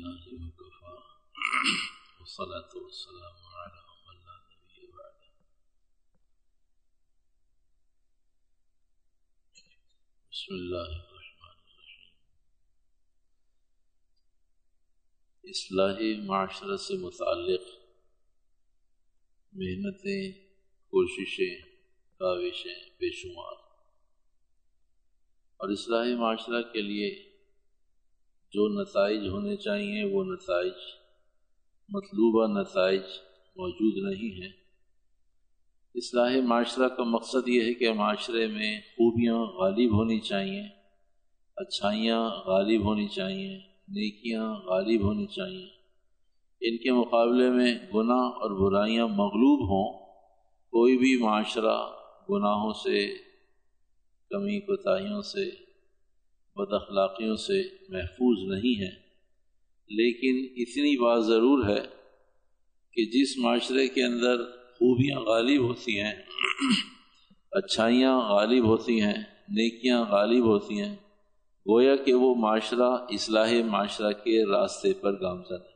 [0.00, 0.92] لله وكفى.
[2.20, 5.28] والصلاة والسلام على من لا نبي بعده.
[10.30, 12.14] بسم الله الرحمن الرحيم.
[15.42, 17.62] اصلاحی معاشرہ سے متعلق
[19.52, 20.32] محنتیں،
[20.86, 21.60] کوششیں،
[22.18, 23.56] کاوشیں بے شمار
[25.56, 27.29] اور اصلاحی معاشرہ کے لیے
[28.52, 30.72] جو نتائج ہونے چاہیے وہ نتائج،
[31.88, 33.00] مطلوبہ نتائج
[33.56, 34.52] موجود نہیں ہیں۔
[35.94, 40.62] اصلاح معاشرہ کا مقصد یہ ہے کہ معاشرے میں خوبیاں غالب ہونی چاہیے،
[41.56, 45.66] اچھائیاں غالب ہونی چاہیے، نیکیاں غالب ہونی چاہیے۔
[46.60, 50.06] ان کے مقابلے میں گناہ اور برائیاں مغلوب ہوں،
[50.70, 51.90] کوئی بھی معاشرہ
[52.30, 53.14] گناہوں سے،
[54.30, 55.69] کمی کوتاہیوں سے
[56.56, 58.90] بد اخلاقیوں سے محفوظ نہیں ہے
[59.88, 61.82] لیکن اتنی بات ضرور ہے
[62.92, 66.12] کہ جس معاشرے کے اندر خوبیاں غالب ہوتی ہیں،
[67.52, 70.96] اچھائیاں غالب ہوتی ہیں، نیکیاں غالب ہوتی ہیں،
[71.68, 75.70] گویا کہ وہ معاشرہ اصلاح معاشرہ کے راستے پر گامزن ہے۔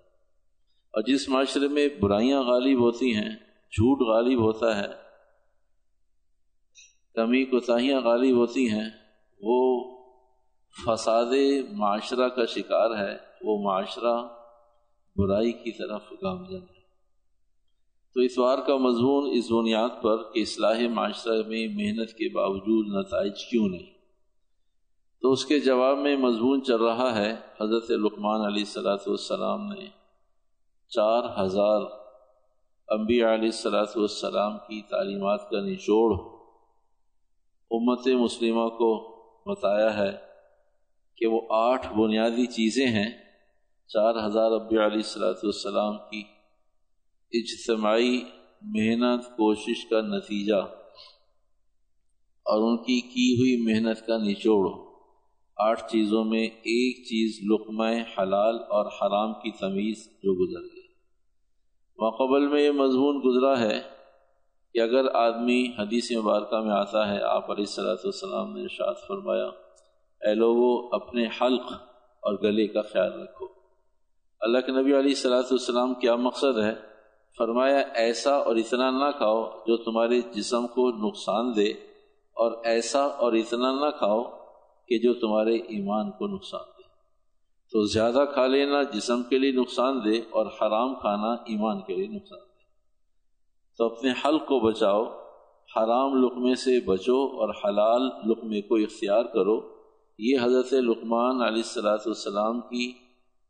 [0.90, 3.30] اور جس معاشرے میں برائیاں غالب ہوتی ہیں،
[3.72, 4.94] جھوٹ غالب ہوتا ہے،
[7.14, 8.90] کمی کوتاہیاں غالب ہوتی ہیں،
[9.40, 9.93] وہ
[10.82, 11.32] فساد
[11.72, 14.28] معاشرہ کا شکار ہے، وہ معاشرہ
[15.16, 16.84] برائی کی طرف گامزن ہے۔
[18.14, 23.44] تو اس کا مضمون اس بنیاد پر کہ اصلاح معاشرہ میں محنت کے باوجود نتائج
[23.50, 23.94] کیوں نہیں۔
[25.22, 29.86] تو اس کے جواب میں مضمون چل رہا ہے، حضرت لقمان علیہ صلاۃ والسلام نے
[30.88, 31.80] چار ہزار
[32.88, 36.12] انبیاء علیہ صلاۃ والسلام کی تعلیمات کا نچوڑ
[37.70, 39.14] امت مسلمہ کو
[39.46, 40.23] بتایا ہے۔
[41.16, 43.10] کہ وہ آٹھ بنیادی چیزیں ہیں
[43.88, 46.22] چار ہزار ابی علیہ السلاۃ والسلام کی
[47.32, 48.20] اجتماعی
[48.62, 50.60] محنت کوشش کا نتیجہ
[52.44, 54.94] اور ان کی کی ہوئی محنت کا نچوڑ۔
[55.56, 60.82] آٹھ چیزوں میں ایک چیز لقمہ حلال اور حرام کی تمیز جو گزر گئی۔
[61.98, 63.80] مقبل میں یہ مضمون گزرا ہے
[64.72, 69.50] کہ اگر آدمی حدیث مبارکہ میں آتا ہے، آپ علیہ السلاۃ والسلام نے ارشاد فرمایا
[70.26, 71.72] اے لوگو، اپنے حلق
[72.20, 73.46] اور گلے کا خیال رکھو۔
[74.40, 76.74] اللہ کے نبی علیہ صلاۃ والسلام کیا مقصد ہے؟
[77.38, 81.70] فرمایا، ایسا اور اتنا نہ کھاؤ جو تمہارے جسم کو نقصان دے،
[82.36, 84.22] اور ایسا اور اتنا نہ کھاؤ
[84.88, 86.82] کہ جو تمہارے ایمان کو نقصان دے۔
[87.72, 92.06] تو زیادہ کھا لینا جسم کے لیے نقصان دے اور حرام کھانا ایمان کے لیے
[92.06, 92.62] نقصان دے۔
[93.78, 95.04] تو اپنے حلق کو بچاؤ،
[95.76, 99.73] حرام لقمے سے بچو اور حلال لقمے کو اختیار کرو۔
[100.18, 102.92] یہ حضرت لقمان علیہ السلاۃ والسلام کی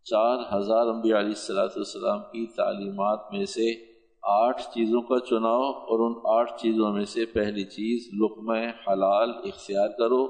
[0.07, 6.01] چار ہزار انبیاء علیہ السلاۃ والسلام کی تعلیمات میں سے آٹھ چیزوں کا چناؤ اور
[6.01, 10.27] ان آٹھ چیزوں میں سے پہلی چیز لقمہ حلال اختیار کرو،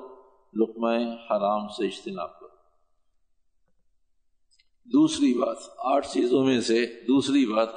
[0.55, 0.95] لقمہ
[1.31, 2.55] حرام سے اجتناب کرو۔
[4.87, 7.69] دوسری بات، آٹھ چیزوں میں سے دوسری بات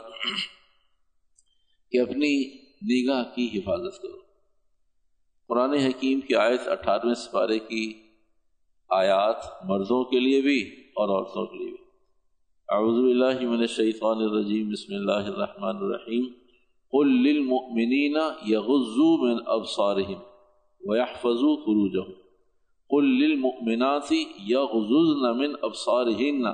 [1.91, 2.34] کہ اپنی
[2.91, 4.18] نگاہ کی حفاظت کرو۔
[5.50, 8.06] قرآن حکیم کی آیت اٹھارہویں سپارے کی
[8.90, 10.62] آیات مردوں کے لیے بھی
[10.96, 11.78] اور عورتوں کے لیے بھی۔
[12.70, 16.25] اعوذ باللہ من الشیطان الرجیم، بسم اللہ الرحمن الرحیم۔
[16.92, 18.18] قل للمؤمنین
[18.48, 20.20] یغزو من ابصارهم
[20.81, 22.14] ویحفظو فروجهم
[22.90, 24.12] قل للمؤمنات
[24.48, 26.46] یغززن من ابصارهن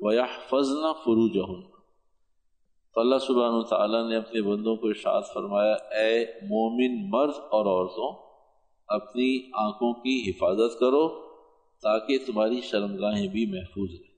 [0.00, 1.62] ویحفظن فروجهن
[2.94, 8.12] تو اللہ سبحانہ وتعالی نے اپنے بندوں کو ارشاد فرمایا، اے مومن مرد اور عورتوں،
[8.88, 11.29] اپنی آنکھوں کی حفاظت کرو
[11.82, 14.10] تاکہ تمہاری شرمگاہیں بھی محفوظ رہیں۔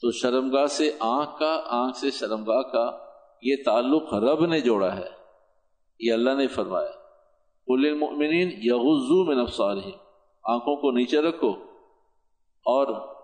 [0.00, 2.98] تو شرمگاہ سے آنکھ کا، آنکھ سے شرمگاہ کا
[3.42, 5.08] یہ تعلق رب نے جوڑا ہے۔
[6.00, 6.90] یہ اللہ نے فرمایا
[7.66, 9.76] کل المؤمنین یغزو میں نفسار
[10.44, 11.50] آنکھوں کو نیچے رکھو
[12.64, 13.14] اور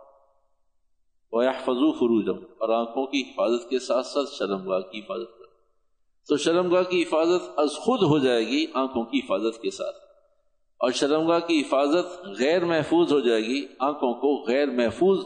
[1.62, 5.47] فضو فروجم اور آنکھوں کی حفاظت کے ساتھ ساتھ شرمگاہ کی حفاظت کرو۔
[6.28, 10.09] تو شرمگاہ کی حفاظت از خود ہو جائے گی آنکھوں کی حفاظت کے ساتھ۔
[10.80, 15.24] اور شرمگاہ کی حفاظت غیر محفوظ ہو جائے گی، آنکھوں کو غیر محفوظ،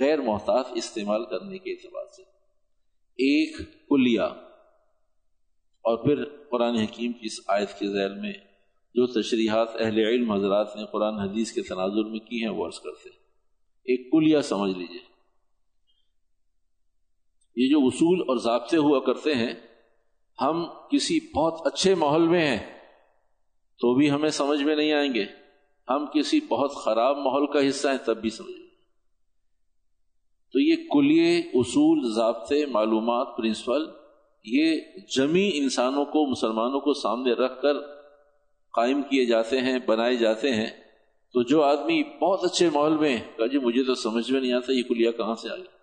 [0.00, 2.22] غیر محتاط استعمال کرنے کے اعتبار سے۔
[3.16, 3.56] ایک
[3.88, 8.32] کلیا اور پھر قرآن حکیم کی اس آیت کے ذیل میں
[8.94, 12.80] جو تشریحات اہل علم حضرات نے قرآن حدیث کے تناظر میں کی ہیں، وہ عرض
[12.80, 13.18] کرتے ہیں۔
[13.84, 15.14] ایک کلیا سمجھ لیجیے۔
[17.56, 19.54] یہ جو اصول اور ضابطے ہوا کرتے ہیں،
[20.40, 22.83] ہم کسی بہت اچھے ماحول میں ہیں
[23.78, 25.24] تو بھی ہمیں سمجھ میں نہیں آئیں گے۔
[25.88, 28.64] ہم کسی بہت خراب ماحول کا حصہ ہیں تب بھی سمجھ
[30.52, 33.86] تو یہ کلیے اصول، ضابطے، معلومات، پرنسپل،
[34.44, 34.80] یہ
[35.16, 37.80] جمی انسانوں کو، مسلمانوں کو سامنے رکھ کر
[38.72, 40.70] قائم کیے جاتے ہیں، بنائے جاتے ہیں۔
[41.32, 44.72] تو جو آدمی بہت اچھے ماحول میں، کہا جی مجھے تو سمجھ میں نہیں آتا
[44.72, 45.74] یہ کلیا کہاں سے آ گیا۔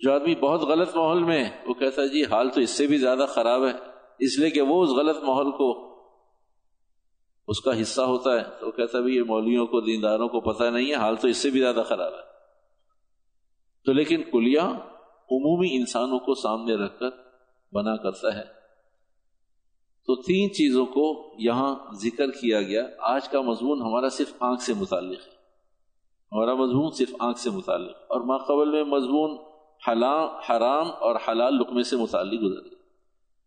[0.00, 2.98] جو آدمی بہت غلط ماحول میں، وہ کہتا ہے جی حال تو اس سے بھی
[2.98, 3.72] زیادہ خراب ہے،
[4.18, 5.87] اس لیے کہ وہ اس غلط ماحول کو
[7.48, 10.88] اس کا حصہ ہوتا ہے تو کہتا بھی یہ مولویوں کو، دینداروں کو پتہ نہیں
[10.88, 12.28] ہے، حال تو اس سے بھی زیادہ خراب ہے۔
[13.84, 14.64] تو لیکن کلیا
[15.30, 17.08] عمومی انسانوں کو سامنے رکھ کر
[17.72, 18.58] بنا کرتا ہے۔
[20.06, 24.74] تو تین چیزوں کو یہاں ذکر کیا گیا۔ آج کا مضمون ہمارا صرف آنکھ سے
[24.74, 25.32] متعلق ہے۔
[26.32, 29.36] ہمارا مضمون صرف آنکھ سے متعلق۔ اور ماقبل میں مضمون
[30.50, 32.77] حرام اور حلال لقمے سے متعلق گزر گیا۔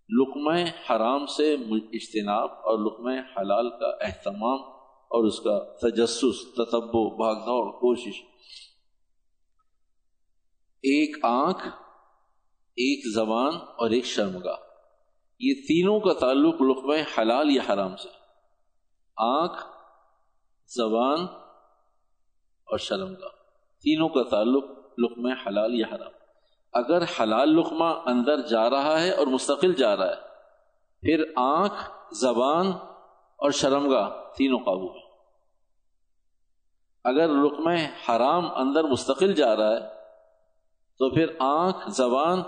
[0.09, 0.59] لقمہ
[0.89, 1.53] حرام سے
[1.93, 4.61] اجتناب اور لقمہ حلال کا اہتمام
[5.09, 8.21] اور اس کا تجسس تتبو بھاگ دوڑ کوشش۔
[10.81, 11.67] ایک آنکھ،
[12.71, 14.55] ایک زبان اور ایک شرمگاہ۔
[15.39, 18.09] یہ تینوں کا تعلق لقمہ حلال یا حرام سے۔
[19.17, 19.65] آنکھ،
[20.67, 21.19] زبان
[22.63, 23.29] اور شرمگاہ۔
[23.81, 24.63] تینوں کا تعلق
[24.97, 26.20] لقمہ حلال یا حرام۔
[26.73, 30.15] اگر حلال لقمہ اندر جا رہا ہے اور مستقل جا رہا ہے،
[31.01, 32.67] پھر آنکھ، زبان
[33.35, 35.11] اور شرمگاہ تینوں قابو ہیں۔
[37.03, 37.71] اگر لقمہ
[38.09, 39.87] حرام اندر مستقل جا رہا ہے،
[40.99, 42.39] تو پھر آنکھ، زبان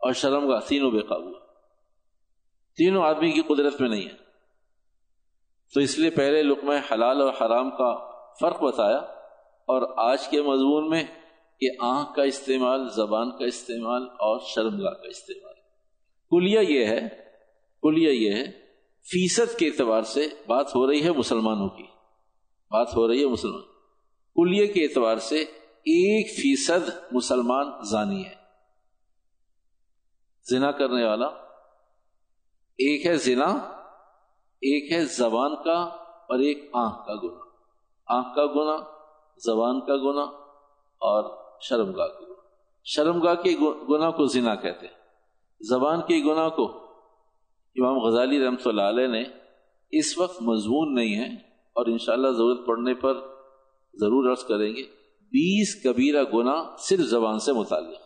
[0.00, 1.48] اور شرمگاہ تینوں بے قابو ہیں۔
[2.76, 4.28] تینوں آدمی کی قدرت میں نہیں ہے
[5.74, 8.08] تو اس لیے پہلے لقمہ حلال اور حرام کا
[8.40, 8.98] فرق بتایا
[9.68, 11.04] اور آج کے مضمون میں
[11.60, 15.54] کہ آنکھ کا استعمال، زبان کا استعمال اور شرمگاہ کا استعمال۔
[16.30, 17.00] کلیا یہ ہے
[17.82, 18.50] کلیا یہ ہے،
[19.02, 21.82] فیصد کے اعتبار سے بات ہو رہی ہے مسلمانوں کی۔
[22.70, 23.62] بات ہو رہی ہے مسلمان۔
[24.34, 25.42] کلیے کے اعتبار سے
[25.78, 28.34] ایک فیصد مسلمان زانی ہے۔
[30.50, 31.26] زنا کرنے والا۔
[32.78, 33.46] ایک ہے زنا،
[34.60, 35.82] ایک ہے زبان کا
[36.28, 37.48] اور ایک آنکھ کا گنا
[38.06, 38.76] آنکھ کا گنا
[39.38, 40.22] زبان کا گنا
[40.98, 42.34] اور شرمگاہ کے گناہ
[42.84, 43.56] شرمگاہ کے
[43.88, 44.94] گناہ کو زنا کہتے ہیں۔
[45.60, 46.64] زبان کے گناہ کو۔
[47.76, 49.24] امام غزالی رحمۃ اللہ علیہ نے
[49.90, 51.34] اس وقت مضمون نہیں ہے
[51.72, 53.14] اور انشاءاللہ ضرورت پڑنے پر
[53.94, 54.82] ضرور عرض کریں گے۔
[55.20, 57.98] بیس کبیرہ گناہ صرف زبان سے متعلق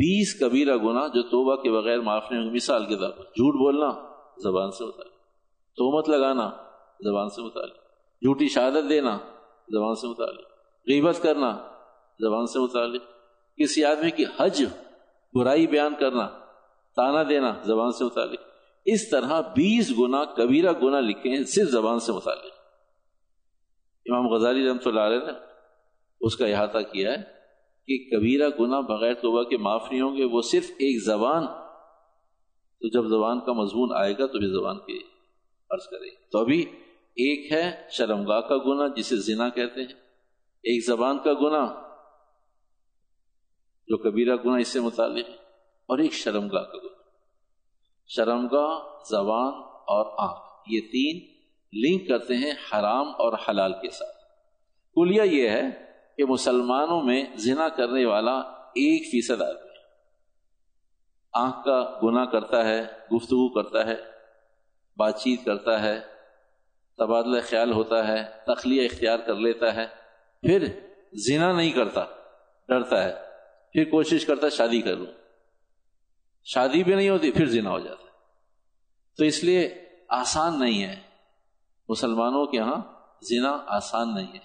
[0.00, 3.54] بیس کبیرہ گناہ جو توبہ کے بغیر معاف نہیں ہوں مثال کے طور پر جھوٹ
[3.54, 3.90] بولنا
[4.38, 5.12] زبان سے متعلق۔
[5.76, 6.50] تومت لگانا
[7.00, 7.74] زبان سے متعلق۔
[8.20, 9.18] جھوٹی شہادت دینا
[9.68, 10.44] زبان سے متعلق۔
[10.88, 11.77] غیبت کرنا
[12.20, 13.02] زبان سے متعلق،
[13.56, 14.64] کسی آدمی کی حج
[15.34, 16.26] برائی بیان کرنا،
[16.96, 18.40] تانا دینا زبان سے متعلق۔
[18.84, 22.52] اس طرح بیس گنا کبیرہ گنا لکھے ہیں صرف زبان سے متعلق۔
[24.06, 25.32] امام غزالی رحمۃ اللہ علیہ نے
[26.20, 27.22] اس کا احاطہ کیا ہے
[27.88, 31.46] کہ کبیرہ گنا بغیر توبہ کے معاف نہیں ہوں گے، وہ صرف ایک زبان۔
[32.80, 34.98] تو جب زبان کا مضمون آئے گا تو بھی زبان کی
[35.70, 36.62] عرض کرے تو ابھی
[37.16, 39.88] ایک ہے شرمگاہ کا گنا جسے زنا کہتے ہیں۔
[40.62, 41.87] ایک زبان کا گنا
[43.88, 45.30] جو کبیرہ گنا اس سے متعلق
[45.86, 47.02] اور ایک شرمگاہ کا گنا
[48.08, 51.38] شرمگاہ زبان اور آنکھ یہ تین
[51.72, 54.16] لنک کرتے ہیں حرام اور حلال کے ساتھ۔
[54.94, 55.62] کلیا یہ ہے
[56.16, 58.38] کہ مسلمانوں میں زنا کرنے والا
[58.68, 59.68] ایک فیصد آدمی
[61.32, 62.82] آنکھ کا گنا کرتا ہے،
[63.16, 63.96] گفتگو کرتا ہے،
[64.96, 66.00] بات چیت کرتا ہے،
[66.96, 69.86] تبادلہ خیال ہوتا ہے، تخلیہ اختیار کر لیتا ہے،
[70.40, 70.66] پھر
[71.12, 72.04] زنا نہیں کرتا،
[72.68, 73.27] ڈرتا ہے۔
[73.72, 75.12] پھر کوشش کرتا شادی کر لوں۔
[76.44, 78.04] شادی بھی نہیں ہوتی، پھر زنا ہو جاتا
[79.16, 81.00] تو اس لیے آسان نہیں ہے۔
[81.88, 82.82] مسلمانوں کے ہاں
[83.22, 84.38] زنا آسان نہیں ہے۔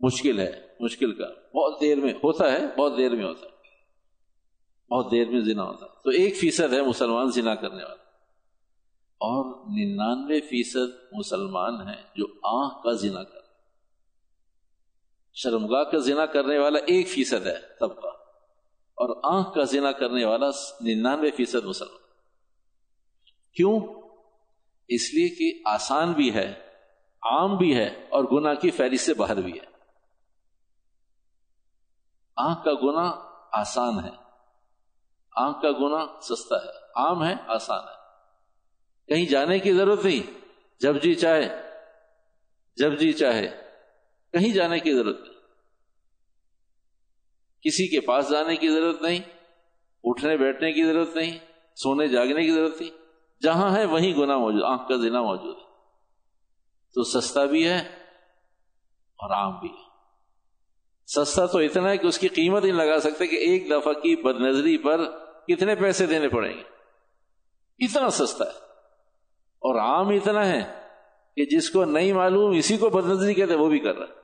[0.00, 3.50] مشکل ہے، مشکل کا بہت دیر میں ہوتا ہے، بہت دیر میں ہوتا ہے۔
[4.90, 7.94] بہت دیر میں زنا ہوتا ہے۔ تو ایک فیصد ہے مسلمان زنا کرنے والا۔
[9.18, 13.40] اور ننانوے فیصد مسلمان ہیں جو آنکھ کا زنا کر
[15.34, 18.19] شرمگاہ کا زنا کرنے والا ایک فیصد ہے، طبقہ۔
[19.00, 20.46] اور آنکھ کا زنا کرنے والا
[20.80, 22.00] ننانوے فیصد مسلمان۔
[23.54, 23.80] کیوں؟
[24.88, 26.54] اس لیے کہ آسان بھی ہے،
[27.22, 29.66] عام بھی ہے اور گنا کی فہرست سے باہر بھی ہے۔
[32.36, 33.12] آنکھ کا گنا
[33.52, 34.10] آسان ہے۔
[35.36, 38.00] آنکھ کا گنا سستا ہے۔ عام ہے، آسان ہے۔
[39.06, 40.38] کہیں جانے کی ضرورت نہیں،
[40.80, 41.62] جب جی چاہے،
[42.76, 43.48] جب جی چاہے،
[44.32, 45.29] کہیں جانے کی ضرورت نہیں۔
[47.62, 49.18] کسی کے پاس جانے کی ضرورت نہیں،
[50.04, 51.38] اٹھنے بیٹھنے کی ضرورت نہیں،
[51.74, 52.90] سونے جاگنے کی ضرورت نہیں،
[53.42, 55.70] جہاں ہے وہیں گنا موجود، آنکھ کا زنا موجود ہے۔
[56.94, 57.78] تو سستا بھی ہے
[59.16, 59.90] اور عام بھی ہے۔
[61.06, 64.16] سستا تو اتنا ہے کہ اس کی قیمت ہی لگا سکتے کہ ایک دفعہ کی
[64.16, 64.98] بد نظری پر
[65.48, 66.62] کتنے پیسے دینے پڑیں گے۔
[67.84, 68.58] اتنا سستا ہے۔
[69.58, 70.88] اور عام اتنا ہے
[71.36, 74.19] کہ جس کو نہیں معلوم، اسی کو بد نظری کہتے وہ بھی کر رہا ہے۔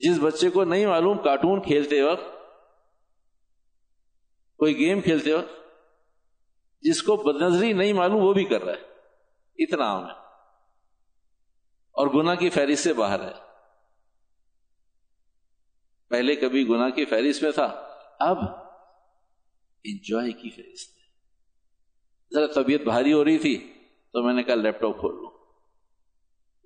[0.00, 2.24] جس بچے کو نہیں معلوم کارٹون کھیلتے وقت،
[4.56, 5.52] کوئی گیم کھیلتے وقت،
[6.80, 8.82] جس کو بد نظری نہیں معلوم، وہ بھی کر رہا ہے۔
[9.64, 10.12] اتنا عام ہے۔
[11.92, 13.32] اور گناہ کی فہرست سے باہر ہے۔
[16.08, 17.64] پہلے کبھی گناہ کی فہرست میں تھا،
[18.20, 18.38] اب
[19.84, 21.00] انجوائے کی فہرست
[22.34, 23.72] ذرا طبیعت بھاری ہو رہی تھی
[24.12, 25.30] تو میں نے کہا لیپ ٹاپ کھول لوں۔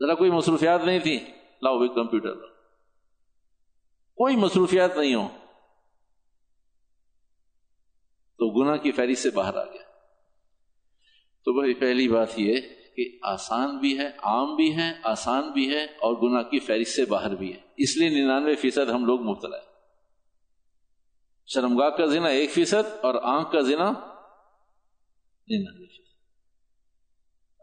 [0.01, 1.19] ذرا کوئی مصروفیات نہیں تھی،
[1.63, 2.54] لاؤ بھی کمپیوٹر
[4.19, 5.29] کوئی مصروفیات نہیں ہو
[8.39, 9.83] تو گناہ کی فہرست سے باہر آ گیا۔
[11.47, 12.61] تو بھائی پہلی بات یہ
[12.97, 17.05] کہ آسان بھی ہے، عام بھی ہے آسان بھی ہے اور گناہ کی فہرست سے
[17.05, 19.73] باہر بھی ہے اس لیے ننانوے فیصد ہم لوگ مبتلا ہے
[21.47, 23.91] شرمگاہ کا زنا ایک فیصد اور آنکھ کا زنا
[25.49, 26.13] ننانوے فیصد۔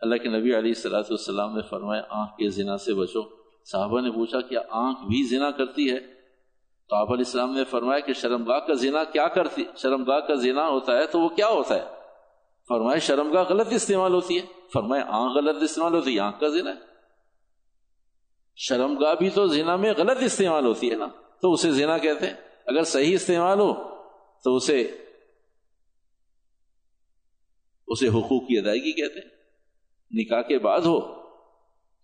[0.02, 3.22] اللہ کے نبی علیہ السلاۃ والسلام نے فرمایا، آنکھ کے زنا سے بچو۔
[3.64, 6.21] صحابہ نے پوچھا، کیا آنکھ بھی زنا کرتی ہے؟
[6.92, 10.68] تو آپ علیہ السلام نے فرمایا کہ شرمگاہ کا زنا کیا کرتی شرمگاہ کا زنا
[10.68, 11.86] ہوتا ہے تو وہ کیا ہوتا ہے؟
[12.68, 16.70] فرمایا شرمگاہ غلط استعمال ہوتی ہے۔ فرمایا آنکھ غلط استعمال ہوتی ہے، آنکھ کا زنا
[16.70, 16.76] ہے۔
[18.56, 21.08] شرمگاہ بھی تو زنا میں غلط استعمال ہوتی ہے نا،
[21.42, 22.34] تو اسے زنا کہتے ہیں۔
[22.66, 23.74] اگر صحیح استعمال ہو
[24.44, 24.98] تو اسے
[27.88, 29.30] اسے حقوق کی ادائیگی کہتے ہیں۔
[30.12, 31.02] نکاح کے بعد ہو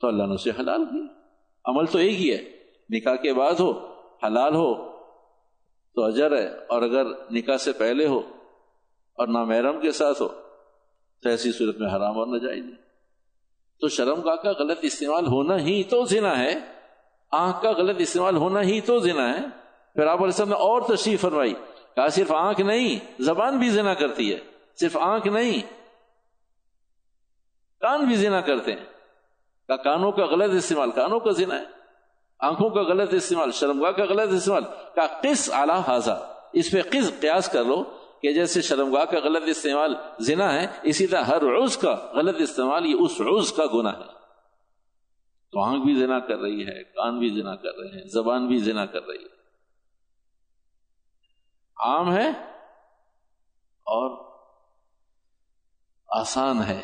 [0.01, 1.13] تو اللہ نے اسے حلال کیا۔
[1.65, 2.49] عمل تو ایک ہی ہے۔
[2.89, 4.97] نکاح کے بعد ہو حلال ہو
[5.95, 8.19] تو اجر ہے اور اگر نکاح سے پہلے ہو
[9.13, 10.27] اور نامحرم کے ساتھ ہو
[11.23, 12.75] تو ایسی صورت میں حرام اور نہ نہیں
[13.81, 16.53] تو شرم گاہ کا غلط استعمال ہونا ہی تو زنا ہے۔
[17.31, 19.41] آنکھ کا غلط استعمال ہونا ہی تو زنا ہے۔
[19.93, 21.53] پھر آپ علیہ نے اور تشریف فرمائی
[21.95, 24.39] کہا صرف آنکھ نہیں، زبان بھی زنا کرتی ہے۔
[24.79, 25.73] صرف آنکھ نہیں،
[27.79, 28.85] کان بھی زنا کرتے ہیں۔
[29.67, 31.76] کہا کانوں کا غلط استعمال، کانوں کا زنا ہے۔
[32.39, 34.63] آنکھوں کا غلط استعمال شرمگاہ کا غلط استعمال
[34.95, 37.83] کہا قص اعلی حاضہ اس پہ قص قیاس کر لو
[38.21, 42.85] کہ جیسے شرمگاہ کا غلط استعمال زنا ہے، اسی طرح ہر عز کا غلط استعمال
[42.85, 44.17] یہ اس عز کا گناہ ہے۔
[45.51, 48.57] تو آنکھ بھی زنا کر رہی ہے، کان بھی زنا کر رہے ہیں، زبان بھی
[48.57, 49.37] زنا کر رہی ہے۔
[51.77, 52.29] عام ہے
[53.77, 54.33] اور
[56.09, 56.81] آسان ہے۔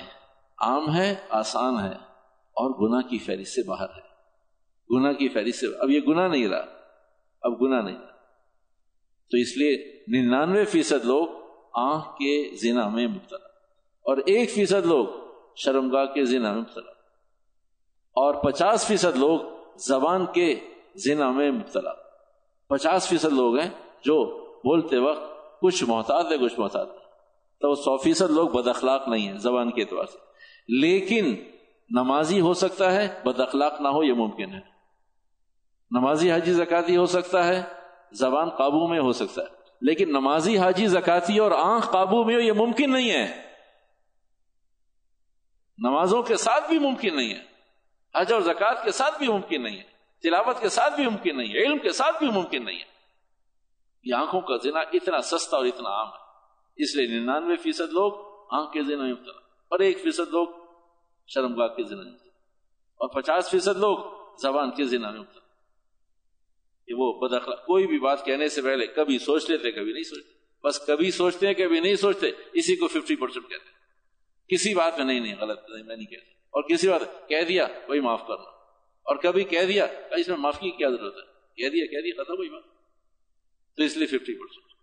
[0.57, 1.93] عام ہے، آسان ہے
[2.53, 4.12] اور گناہ کی فہرست سے باہر ہے۔
[4.94, 6.66] گناہ کی فہرست سے اب یہ گناہ نہیں رہا۔
[7.42, 8.14] اب گناہ نہیں۔ رہا
[9.32, 11.28] تو اس لیے ننانوے فیصد لوگ
[11.74, 13.48] آنکھ کے زنا میں مبتلا۔
[14.02, 15.08] اور ایک فیصد لوگ
[15.56, 16.92] شرمگاہ کے زنا میں مبتلا۔
[18.12, 19.40] اور پچاس فیصد لوگ
[19.76, 20.60] زبان کے
[20.96, 21.94] زنا میں مبتلا۔
[22.68, 23.70] پچاس فیصد لوگ ہیں
[24.06, 26.98] جو بولتے وقت کچھ محتاط ہے، کچھ محتاط ہے
[27.60, 30.18] تو سو فیصد لوگ بد اخلاق نہیں ہیں زبان کے اعتبار سے۔
[30.68, 31.36] لیکن
[31.90, 34.73] نمازی ہو سکتا ہے، بد اخلاق نہ ہو، یہ ممکن ہے۔
[36.00, 37.64] نمازی حاجی زکاتی ہو سکتا ہے،
[38.12, 39.48] زبان قابو میں ہو سکتا ہے۔
[39.82, 43.54] لیکن نمازی حاجی زکاتی اور آنکھ قابو میں ہو، یہ ممکن نہیں ہے۔
[45.78, 47.54] نمازوں کے ساتھ بھی ممکن نہیں ہے۔
[48.16, 49.84] حج اور زکات کے ساتھ بھی ممکن نہیں ہے۔
[50.24, 52.94] تلاوت کے ساتھ بھی ممکن نہیں ہے۔ علم کے ساتھ بھی ممکن نہیں ہے۔
[54.04, 56.18] یہ آنکھوں کا زنا اتنا سستا اور اتنا عام ہے۔
[56.76, 58.12] اس لیے ننانوے فیصد لوگ
[58.52, 60.48] آنکھ کے زنا میں مبتلا۔ اور ایک فیصد لوگ
[61.28, 63.98] شرمگاہ کے زنا میں اور پچاس فیصد لوگ
[64.42, 65.43] زبان کے زنا میں مبتلا۔
[66.88, 70.34] کہ وہ بدخلا کوئی بھی بات کہنے سے پہلے کبھی سوچ لیتے کبھی نہیں سوچتے۔
[70.63, 73.74] بس کبھی سوچتے ہیں، کبھی نہیں سوچتے۔ اسی کو ففٹی پرسینٹ کہتے ہیں۔
[74.48, 77.68] کسی بات میں نہیں نہیں، غلط، نہیں، میں نہیں کہتا۔ اور کسی بات کہہ دیا،
[77.88, 78.50] وہی معاف کرنا
[79.02, 81.22] اور کبھی کہہ دیا اس میں معافی کی کیا ضرورت ہے؟
[81.56, 82.63] کہہ دیا کہہ دیا، ختم ہوئی بات۔
[83.75, 84.74] تو اس لیے ففٹی پرسینٹ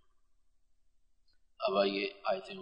[1.58, 2.54] اب آئیے آئے تھے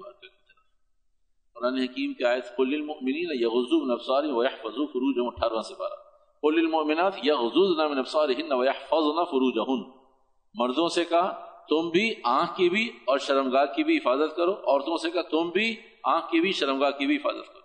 [1.54, 6.07] قرآن حکیم کی آیت کل المؤمنین یغزو نفساری ویحفظو فروجہم اٹھارواں سے بارہ
[6.42, 9.90] قل المؤمنات یغزوزن من ابصارهن ويحفظن فروجهن۔
[10.54, 14.97] مردوں سے کہا، تم بھی آنکھ کی بھی اور شرمگاہ کی بھی حفاظت کرو۔ عورتوں
[14.97, 17.59] سے کہا، تم بھی آنکھ کی بھی، شرمگاہ کی بھی حفاظت کرو۔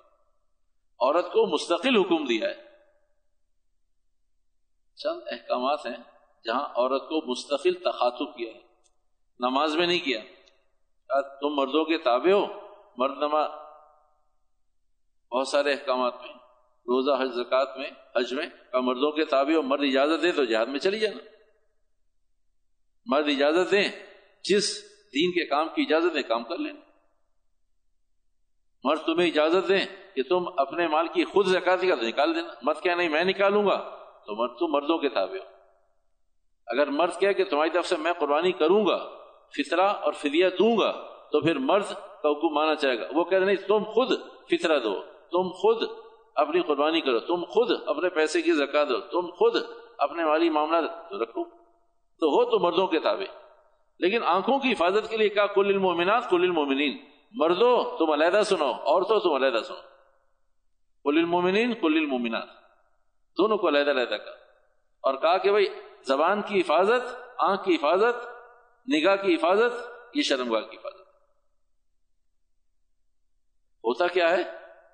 [1.05, 2.63] عورت کو مستقل حکم دیا ہے۔
[4.95, 6.03] چند احکامات ہیں
[6.45, 8.59] جہاں عورت کو مستقل تخاتب کیا ہے۔
[9.39, 10.19] نماز میں نہیں کیا۔
[11.41, 12.45] تم مردوں کے تابع ہو۔
[12.97, 13.49] مرد نماز،
[15.31, 16.42] بہت سارے احکامات میں۔
[16.87, 20.79] روزہ، حج زکات میں، حج میں مردوں کے تابع مرد اجازت دے تو جہاد میں
[20.79, 21.17] چلی جانا۔
[23.05, 23.89] مرد اجازت دیں،
[24.43, 24.83] جس
[25.15, 26.79] دین کے کام کی اجازت دیں، کام کر لینا
[28.83, 29.85] مرد تمہیں اجازت دیں
[30.15, 33.23] کہ تم اپنے مال کی خود زکاتی کا تو نکال دینا۔ مت کیا نہیں، میں
[33.23, 33.77] نکالوں گا،
[34.25, 35.53] تو مرد تم مردوں کے تابع ہو۔
[36.67, 38.97] اگر مرد کہے کہ تمہاری طرف سے میں قربانی کروں گا،
[39.57, 40.91] فطرہ اور فدیہ دوں گا،
[41.31, 41.85] تو پھر مرد
[42.21, 44.19] کا حکم مانا چاہے گا۔ وہ کہتے نہیں، تم خود
[44.51, 46.02] فطرہ دو، تم خود
[46.35, 49.55] اپنی قربانی کرو۔ تم خود اپنے پیسے کی زکا دو۔ تم خود
[49.97, 50.77] اپنے مالی معاملہ
[51.21, 51.43] رکھو۔
[52.19, 53.37] تو ہو تو مردوں کے تابع۔
[53.99, 56.97] لیکن آنکھوں کی حفاظت کے لیے کیا کل المومنات کل المومنین
[57.31, 59.79] مردوں تم علیحدہ سنو۔ عورتوں، تم علیحدہ سنو۔
[61.03, 62.47] کل المومنین کل المومنات
[63.37, 64.31] دونوں کو علیحدہ علیحدہ کا
[65.01, 65.65] اور کہا کہ بھائی،
[66.01, 68.27] زبان کی حفاظت، آنکھ کی حفاظت،
[68.89, 69.73] نگاہ کی حفاظت،
[70.13, 70.99] یہ شرمگاہ کی حفاظت۔
[73.83, 74.41] ہوتا کیا ہے؟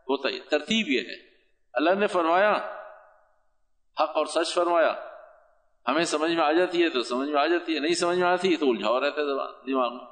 [0.10, 1.28] ہوتا یہ، ترتیب یہ ہے۔
[1.73, 2.51] اللہ نے فرمایا،
[3.99, 4.93] حق اور سچ فرمایا۔
[5.88, 8.27] ہمیں سمجھ میں آ جاتی ہے تو سمجھ میں آ جاتی ہے، نہیں سمجھ میں
[8.27, 9.25] آتی ہے تو الجھاؤ رہتا ہے
[9.71, 10.05] دماغ میں۔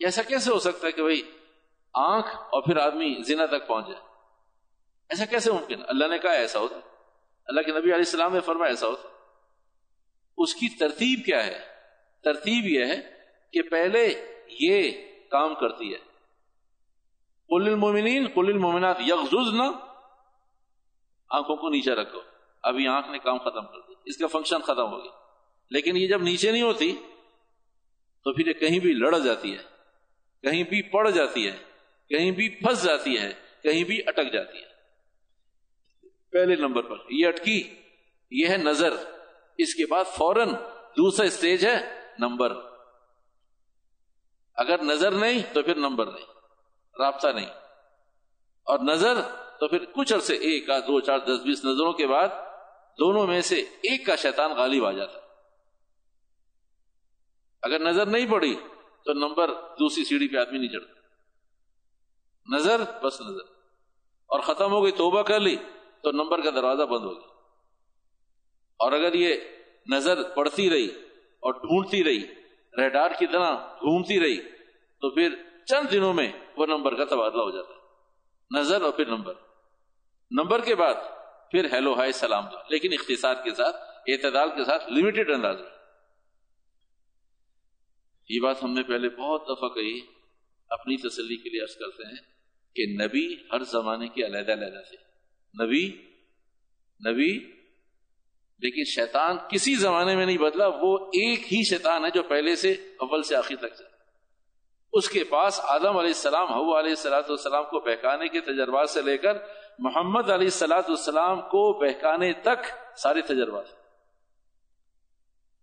[0.00, 1.22] ایسا کیسے ہو سکتا ہے کہ بھائی،
[1.94, 4.00] آنکھ اور پھر آدمی زنا تک پہنچ جائے؟
[5.08, 6.76] ایسا کیسے ممکن اللہ نے کہا ایسا ہوتا
[7.46, 9.08] اللہ کے نبی علیہ السلام نے فرمایا ایسا ہوتا
[10.38, 11.58] اس کی ترتیب کیا ہے؟
[12.24, 14.24] ترتیب یہ ہے کہ پہلے
[14.60, 14.90] یہ
[15.30, 15.98] کام کرتی ہے۔
[17.48, 19.54] کل المومنین کل المومنات یغزوز
[21.32, 22.20] آنکھوں کو نیچے رکھو۔
[22.62, 25.12] ابھی آنکھ نے کام ختم کر دیا۔ اس کا فنکشن ختم ہو گیا۔
[25.70, 26.92] لیکن یہ جب نیچے نہیں ہوتی،
[28.24, 29.62] تو پھر یہ کہیں بھی لڑ جاتی ہے،
[30.42, 31.56] کہیں بھی پڑ جاتی ہے،
[32.08, 34.66] کہیں بھی پھنس جاتی ہے، کہیں بھی اٹک جاتی ہے۔
[36.32, 37.74] پہلے نمبر پر، یہ اٹکی،
[38.30, 38.92] یہ ہے نظر۔
[39.58, 40.48] اس کے بعد فوراً
[40.96, 42.52] دوسرا اسٹیج ہے نمبر۔
[44.54, 46.26] اگر نظر نہیں، تو پھر نمبر نہیں،
[46.98, 47.46] رابطہ نہیں۔
[48.64, 49.20] اور نظر
[49.62, 52.28] تو پھر کچھ عرصے ایک آدھ دو چار دس بیس نظروں کے بعد
[52.98, 55.18] دونوں میں سے ایک کا شیطان غالب آ جاتا۔
[57.62, 58.54] اگر نظر نہیں پڑی
[59.04, 61.00] تو نمبر دوسری سیڑھی پہ آدمی نہیں چڑھتا۔
[62.56, 63.40] نظر بس نظر۔
[64.26, 65.56] اور ختم ہو گئی، توبہ کر لی
[66.02, 67.28] تو نمبر کا دروازہ بند ہو گیا۔
[68.78, 69.34] اور اگر یہ
[69.88, 70.88] نظر پڑتی رہی
[71.40, 72.22] اور ڈھونڈتی رہی،
[72.78, 74.42] ریڈار کی طرح گھومتی رہی،
[75.00, 75.34] تو پھر
[75.66, 77.82] چند دنوں میں وہ نمبر کا تبادلہ ہو جاتا۔ ہے
[78.60, 79.34] نظر اور پھر نمبر۔
[80.32, 80.94] نمبر کے بعد
[81.50, 85.70] پھر ہیلو ہائی سلام لیکن اختصار کے ساتھ، اعتدال کے ساتھ لمیٹڈ انداز میں۔
[88.28, 90.00] یہ بات ہم نے پہلے بہت دفعہ کہی،
[90.70, 92.20] اپنی تسلی کے لیے عرض کرتے ہیں
[92.76, 94.96] کہ نبی ہر زمانے کے علیحدہ علیحدہ تھے۔
[95.54, 95.86] نبی
[97.00, 97.32] نبی،
[98.62, 102.72] لیکن شیطان کسی زمانے میں نہیں بدلا، وہ ایک ہی شیطان ہے جو پہلے سے
[102.72, 103.90] اول سے آخر تک چلا
[104.92, 109.02] اس کے پاس آدم علیہ السلام ہو علیہ السلاۃ والسلام کو بہکانے کے تجربات سے
[109.02, 109.38] لے کر
[109.78, 113.64] محمد علیہ السلاۃ والسلام کو بہکانے تک سارے تجربات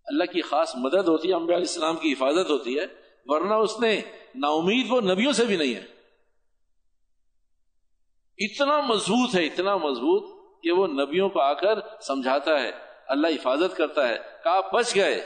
[0.06, 2.86] اللہ کی خاص مدد ہوتی ہے امبیا علیہ السلام کی حفاظت ہوتی ہے،
[3.26, 4.02] ورنہ اس نے
[4.36, 5.86] نا امید وہ نبیوں سے بھی نہیں ہے۔
[8.38, 12.72] اتنا مضبوط ہے، اتنا مضبوط کہ وہ نبیوں کو آ کر سمجھاتا ہے،
[13.08, 15.22] اللہ حفاظت کرتا ہے۔ کہا بچ گئے۔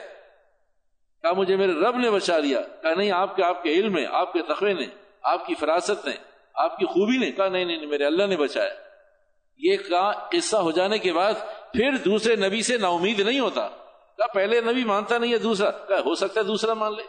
[1.21, 4.05] کہا، مجھے میرے رب نے بچا لیا۔ کہا، نہیں، آپ کے آپ کے علم ہے
[4.05, 4.85] آپ کے تقوی نے،
[5.21, 8.73] آپ کی فراست نے آپ کی خوبی نے کہا، نہیں نہیں میرے اللہ نے بچایا۔
[9.57, 11.33] یہ کہا قصہ ہو جانے کے بعد
[11.73, 13.69] پھر دوسرے نبی سے نا امید نہیں ہوتا۔
[14.17, 17.03] کہا، پہلے نبی مانتا نہیں ہے دوسرا۔ کہا، ہو سکتا ہے دوسرا مان لے۔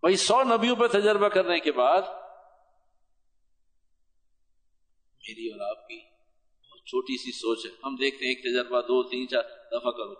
[0.00, 2.02] بھائی، سو نبیوں پہ تجربہ کرنے کے بعد
[5.28, 5.98] میری اور آپ کی
[6.70, 10.14] بہت چھوٹی سی سوچ ہے۔ ہم دیکھتے ہیں ایک تجربہ، دو، تین، چار، دفعہ کرو۔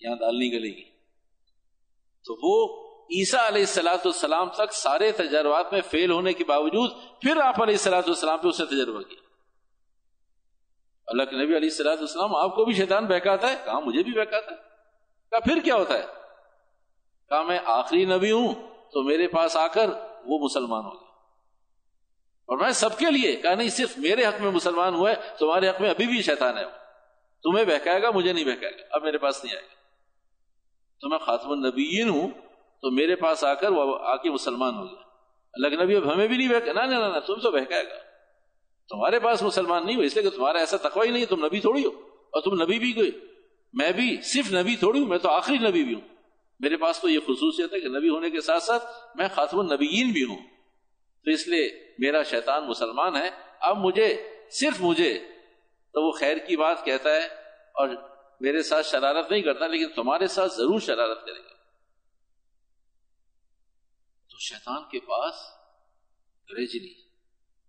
[0.00, 0.84] یہاں دال گلے گی
[2.24, 7.36] تو وہ عیسیٰ علیہ السلاۃ السلام تک سارے تجربات میں فیل ہونے کے باوجود پھر
[7.36, 9.20] آپ علیہ السلاۃ السلام پہ اسے تجربہ کیا۔
[11.06, 14.12] اللہ کے نبی علیہ السلاۃ السلام آپ کو بھی شیطان بہکاتا ہے، کہا مجھے بھی
[14.12, 14.56] بہکاتا ہے۔
[15.30, 16.06] کہا پھر کیا ہوتا ہے؟
[17.28, 18.54] کہا میں آخری نبی ہوں
[18.92, 19.90] تو میرے پاس آ کر
[20.24, 21.10] وہ مسلمان ہو گیا۔
[22.48, 25.80] اور میں سب کے لیے، کہا نہیں، صرف میرے حق میں مسلمان ہوئے تمہارے حق
[25.80, 26.64] میں ابھی بھی شیطان ہے۔
[27.42, 29.74] تمہیں بہکائے گا، مجھے نہیں بہکائے گا، اب میرے پاس نہیں آئے گا۔
[31.00, 32.30] تو میں خاتم النبیین ہوں
[32.82, 35.02] تو میرے پاس آ کر وہ آ کے مسلمان ہو گیا
[35.52, 37.94] اللہ کے نبی اب ہمیں بھی نہیں بہکا۔ نہ نہ تم تو بہکائے گا۔
[38.88, 41.60] تمہارے پاس مسلمان نہیں ہو، اس لیے کہ تمہارا ایسا تقوی ہی نہیں تم نبی
[41.60, 43.10] تھوڑی ہو اور تم نبی بھی گئے
[43.72, 46.00] میں بھی صرف نبی تھوڑی ہوں، میں تو آخری نبی بھی ہوں۔
[46.60, 50.12] میرے پاس تو یہ خصوصیت ہے کہ نبی ہونے کے ساتھ ساتھ میں خاتم النبیین
[50.12, 50.36] بھی ہوں۔
[51.24, 55.18] تو اس لیے میرا شیطان مسلمان ہے۔ اب مجھے، صرف مجھے۔
[55.92, 57.26] تو وہ خیر کی بات کہتا ہے
[57.74, 57.88] اور
[58.40, 61.59] میرے ساتھ شرارت نہیں کرتا، لیکن تمہارے ساتھ ضرور شرارت کرے گا۔
[64.40, 65.34] تو شیطان کے پاس
[66.50, 66.94] گریجلی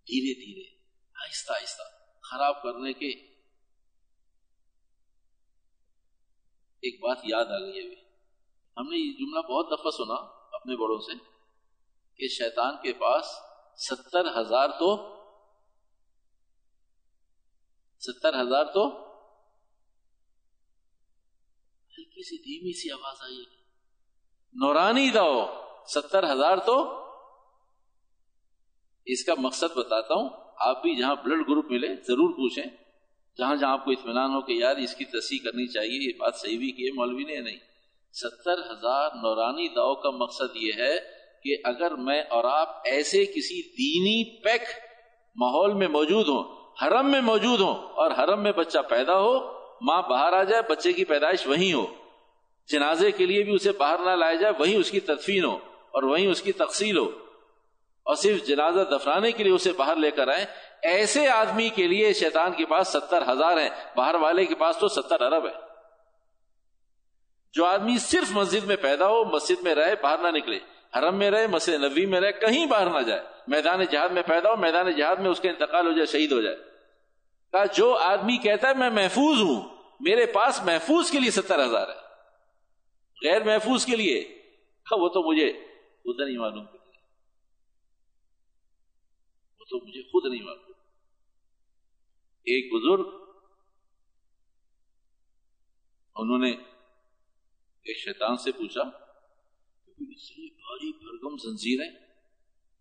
[0.06, 0.76] دھیرے دھیرے،
[1.14, 1.82] آہستہ آہستہ،
[2.22, 3.08] خراب کرنے کے
[6.80, 7.96] ایک بات یاد آ گئی ابھی
[8.76, 10.14] ہم نے یہ جملہ بہت دفعہ سنا
[10.56, 11.12] اپنے بڑوں سے
[12.14, 13.26] کہ شیطان کے پاس
[13.76, 15.16] ستر ہزار تو،
[18.00, 18.88] ستر ہزار تو
[21.98, 23.44] ہلکی سی دھیمی سی آواز آئی۔
[24.54, 27.02] نورانی داؤ۔ ستر ہزار تو
[29.06, 32.64] اس کا مقصد بتاتا ہوں۔ آپ بھی جہاں بلڈ گروپ ملے، ضرور پوچھیں۔
[33.38, 36.34] جہاں جہاں آپ کو اطمینان ہو کہ یار اس کی تصحیح کرنی چاہیے، یہ بات
[36.34, 37.56] صحیح بھی کی مولوی نے نہیں؟
[38.12, 40.98] ستر ہزار نورانی داؤ کا مقصد یہ ہے
[41.44, 44.62] کہ اگر میں اور آپ ایسے کسی دینی پیک
[45.36, 50.02] ماحول میں موجود ہوں، حرم میں موجود ہوں اور حرم میں بچہ پیدا ہو، ماں
[50.02, 51.86] باہر آ جائے، بچے کی پیدائش وہیں ہو۔
[52.68, 55.58] جنازے کے لیے بھی اسے باہر نہ لایا جائے، وہیں اس کی تدفین ہو۔
[55.92, 57.10] اور وہیں اس کی تقسیل ہو۔
[58.04, 60.46] اور صرف جنازہ دفنانے کے لیے اسے باہر لے کر آئے
[60.82, 64.88] ایسے آدمی کے لیے شیطان کے پاس ستر ہزار ہیں، باہر والے کے پاس تو
[64.88, 65.52] ستر ارب ہے
[67.52, 70.58] جو آدمی صرف مسجد میں پیدا ہو، مسجد میں رہے، باہر نہ نکلے۔
[70.98, 74.50] حرم میں رہے، مسجد نبی میں رہے، کہیں باہر نہ جائے۔ میدان جہاد میں پیدا
[74.50, 76.56] ہو، میدان جہاد میں اس کا انتقال ہو جائے، شہید ہو جائے۔
[77.52, 79.62] کہا، جو آدمی کہتا ہے، میں محفوظ ہوں،
[80.00, 82.02] میرے پاس محفوظ کے لیے ستر ہزار ہے
[83.28, 84.42] غیر محفوظ کے لیے۔
[84.90, 85.52] وہ تو مجھے
[86.02, 86.66] خود نہیں معلوم
[89.58, 90.72] وہ تو مجھے خود نہیں معلوم۔
[92.44, 93.22] ایک بزرگ،
[96.14, 96.50] انہوں نے
[97.82, 101.90] ایک شیطان سے پوچھا اتنی بھاری بھرگم زنجیریں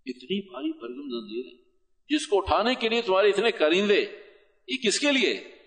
[0.06, 1.80] اتنی بھاری بھرگم زنجیریں
[2.10, 4.02] جس کو اٹھانے کے لیے تمہارے اتنے کرندے
[4.68, 5.58] یہ کس کے لیے؟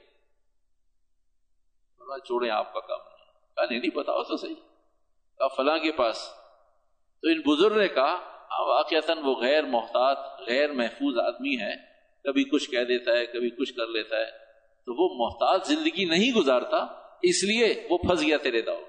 [2.24, 3.14] چھوڑے آپ کا کام
[3.70, 4.54] نہیں نہیں، بتاؤ تو صحیح۔
[5.38, 6.30] کہا، فلاں کے پاس۔
[7.24, 8.14] تو ان بزرگ نے کہا
[8.50, 11.74] ہاں واقعات وہ غیر محتاط، غیر محفوظ آدمی ہے
[12.24, 14.30] کبھی کچھ کہہ دیتا ہے، کبھی کچھ کر لیتا ہے۔
[14.86, 16.76] تو وہ محتاط زندگی نہیں گزارتا،
[17.22, 18.80] اس لیے وہ پھنس گیا تیرے داؤ۔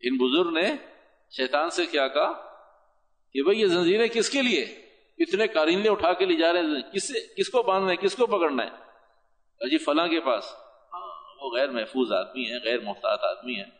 [0.00, 0.72] ان بزرگ نے
[1.30, 2.32] شیطان سے کیا کہا؟
[3.32, 4.62] کہ بھائی یہ زنجیریں کس کے لیے؟
[5.18, 8.16] اتنے کارندے اٹھا کے لے جا رہے ہیں، کس سے، کس کو باندھنا ہے، کس
[8.16, 8.70] کو پکڑنا ہے؟
[9.70, 10.44] جی فلاں کے پاس۔
[10.94, 13.77] ہاں وہ غیر محفوظ آدمی ہے غیر محتاط آدمی ہے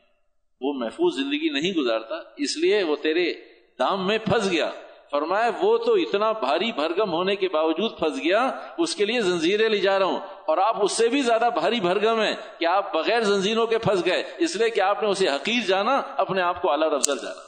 [0.60, 3.34] وہ محفوظ زندگی نہیں گزارتا، اس لیے وہ تیرے
[3.78, 4.70] دام میں پھنس گیا۔
[5.10, 9.68] فرمایا، وہ تو اتنا بھاری بھرگم ہونے کے باوجود پھنس گیا، اس کے لیے زنجیریں
[9.68, 12.92] لے جا رہا ہوں۔ اور آپ اس سے بھی زیادہ بھاری بھرگم ہیں کہ آپ
[12.92, 16.62] بغیر زنجیروں کے پھنس گئے۔ اس لیے کہ آپ نے اسے حقیر جانا، اپنے آپ
[16.62, 17.40] کو اعلی افضل جانا۔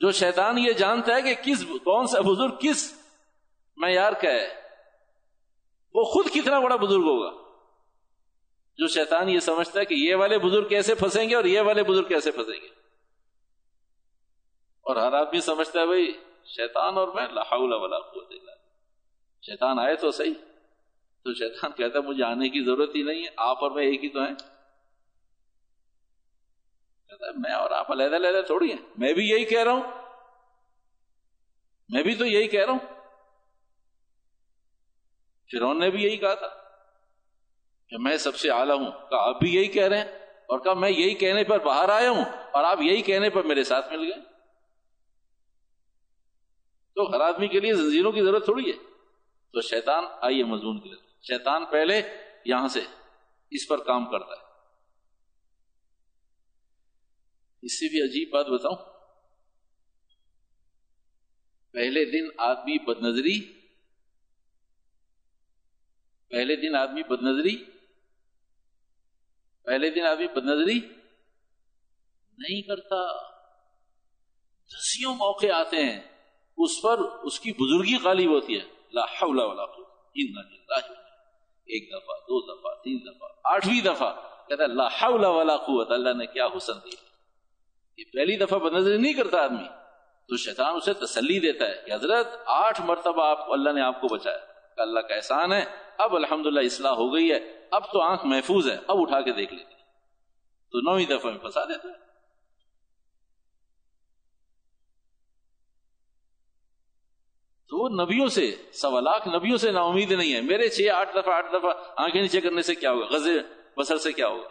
[0.00, 2.92] جو شیطان یہ جانتا ہے کہ کس، کون سا بزرگ کس
[3.76, 4.48] معیار کا ہے،
[5.94, 7.49] وہ خود کتنا بڑا بزرگ ہوگا۔
[8.76, 11.82] جو شیطان یہ سمجھتا ہے کہ یہ والے بزرگ کیسے پھنسیں گے اور یہ والے
[11.82, 12.68] بزرگ کیسے پھنسیں گے؟
[14.80, 16.12] اور ہر آدمی سمجھتا ہے بھائی،
[16.44, 18.32] شیطان اور میں لاہور ولا قوت
[19.42, 20.34] شیطان آئے تو صحیح۔
[21.24, 24.04] تو شیطان کہتا ہے، مجھے آنے کی ضرورت ہی نہیں ہے، آپ اور میں ایک
[24.04, 24.34] ہی تو ہیں۔
[27.06, 29.82] کہتا ہے، میں اور آپ علیحدہ علیحدہ تھوڑی ہیں۔ میں بھی یہی کہہ رہا ہوں۔
[31.88, 33.00] میں بھی تو یہی کہہ رہا ہوں۔
[35.52, 36.69] فرون نے بھی یہی کہا تھا۔
[37.90, 40.74] کہ میں سب سے اعلیٰ ہوں۔ کہا، آپ بھی یہی کہہ رہے ہیں؟ اور کہا،
[40.74, 44.12] میں یہی کہنے پر باہر آیا ہوں اور آپ یہی کہنے پر میرے ساتھ مل
[44.12, 44.22] گئے۔
[46.94, 48.76] تو ہر آدمی کے لیے زنجیروں کی ضرورت تھوڑی ہے۔
[49.52, 52.02] تو شیطان، آئیے مضمون کے لیے۔ شیطان پہلے
[52.44, 52.80] یہاں سے
[53.50, 54.50] اس پر کام کرتا ہے۔
[57.62, 58.76] اس سے بھی عجیب بات بتاؤں۔
[61.72, 63.60] پہلے دن آدمی بد نظری
[66.28, 67.64] پہلے دن آدمی بد نظری
[69.64, 70.80] پہلے دن آدمی بد نظری
[72.38, 73.12] نہیں کرتا۔
[74.66, 76.00] دسیوں موقع آتے ہیں،
[76.56, 79.62] اس پر اس کی بزرگی غالب ہوتی ہے۔ لا حول ولا
[81.60, 84.14] ایک دفعہ، دو دفعہ، تین دفعہ، آٹھویں دفعہ
[84.48, 87.04] کہتا ہے، لا حول ولا قوت، اللہ نے کیا حسن دیا
[87.96, 89.68] یہ پہلی دفعہ بد نظری نہیں کرتا آدمی۔
[90.28, 94.08] تو شیطان اسے تسلی دیتا ہے کہ حضرت، آٹھ مرتبہ آپ اللہ نے آپ کو
[94.08, 94.38] بچایا۔
[94.76, 95.64] کہ اللہ کا احسان ہے۔
[96.00, 99.54] اب الحمدللہ اصلاح ہو گئی ہے، اب تو آنکھ محفوظ ہے، اب اٹھا کے دیکھ
[99.54, 99.74] لیتے
[100.72, 102.10] تو نویں دفعہ میں پھنسا دیتا ہے
[107.68, 111.10] تو وہ نبیوں سے، سوا لاکھ نبیوں سے نا امید نہیں ہے۔ میرے چھ، آٹھ
[111.14, 113.38] دفعہ آٹھ دفعہ آنکھیں نیچے کرنے سے کیا ہوگا؟ غزے
[113.76, 114.48] بسر سے کیا ہوگا؟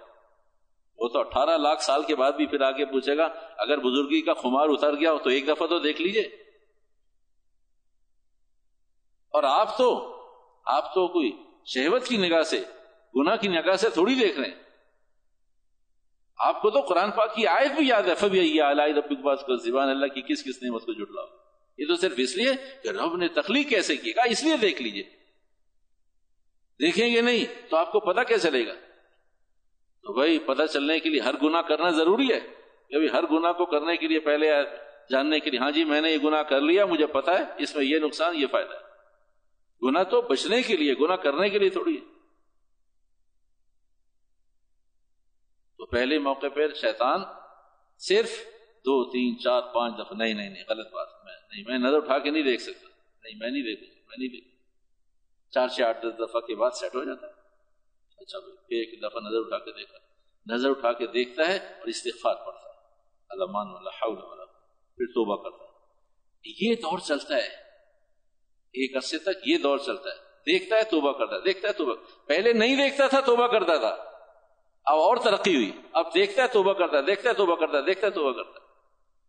[0.98, 3.26] وہ تو اٹھارہ لاکھ سال کے بعد بھی پھر آگے پوچھے گا،
[3.58, 6.24] اگر بزرگی کا خمار اتر گیا تو ایک دفعہ تو دیکھ لیجیے۔
[9.34, 10.19] اور آپ تو
[10.70, 11.32] آپ تو کوئی
[11.66, 12.64] شہوت کی نگاہ سے،
[13.16, 14.56] گناہ کی نگاہ سے تھوڑی دیکھ رہے ہیں۔
[16.40, 18.60] آپ کو تو قرآن پاک کی آیت بھی یاد ہے، فبی
[18.94, 21.26] ربک باز کو زبان اللہ کی کس کس نعمت کو جٹلاؤ
[21.78, 22.52] یہ تو صرف اس لیے
[22.84, 25.04] کہ رب نے تخلیق کیسے کی، کہا اس لیے دیکھ لیجیے۔
[26.80, 28.74] دیکھیں گے نہیں تو آپ کو پتا کیسے چلے گا؟
[30.04, 32.40] تو بھائی، پتہ چلنے کے لیے ہر گناہ کرنا ضروری ہے۔
[32.90, 34.52] کہ ہر گناہ کو کرنے کے لیے پہلے
[35.12, 37.76] جاننے کے لیے ہاں جی میں نے یہ گناہ کر لیا، مجھے پتا ہے، اس
[37.76, 38.89] میں یہ نقصان، یہ فائدہ ہے۔
[39.84, 42.06] گنا تو بچنے کے لیے گنا کرنے کے لیے تھوڑی ہے۔
[45.78, 47.22] تو پہلے موقع پر شیطان
[47.98, 48.32] صرف
[48.86, 52.20] دو، تین، چار، پانچ دفعہ، نہیں نہیں نہیں، غلط بات میں، نہیں، میں نظر اٹھا
[52.20, 52.88] کے نہیں دیکھ سکتا۔
[53.24, 54.60] نہیں، میں نہیں دیکھوں میں نہیں دیکھوں
[55.52, 57.32] چار سے آٹھ، دس دفعہ کے بعد سیٹ ہو جاتا ہے۔
[58.18, 59.98] اچھا بھائی ایک دفعہ نظر اٹھا کے دیکھا۔
[60.54, 62.80] نظر اٹھا کے دیکھتا ہے اور استغفار پڑتا ہے۔
[63.30, 64.46] اللہ مان، اللہ حول ولا
[64.96, 65.70] پھر توبہ کرتا ہے۔
[66.46, 67.69] یہ دور چلتا ہے۔
[68.70, 71.96] ایک عرصے تک یہ دور چلتا ہے۔ دیکھتا ہے توبہ کرتا ہے دیکھتا ہے توبہ۔
[72.28, 73.96] پہلے نہیں دیکھتا تھا توبہ کرتا تھا۔
[74.86, 77.82] اب اور ترقی ہوئی۔ اب دیکھتا ہے توبہ کرتا ہے دیکھتا ہے توبہ کرتا ہے
[77.82, 78.70] دیکھتا ہے توبہ کرتا ہے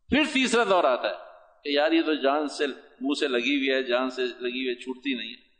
[0.08, 1.14] پھر تیسرا دور آتا ہے
[1.64, 2.66] کہ یار یہ تو جان سے
[3.00, 5.50] منہ سے لگی ہوئی ہے، جان سے لگی ہوئی ہے، چھوٹتی نہیں ہے۔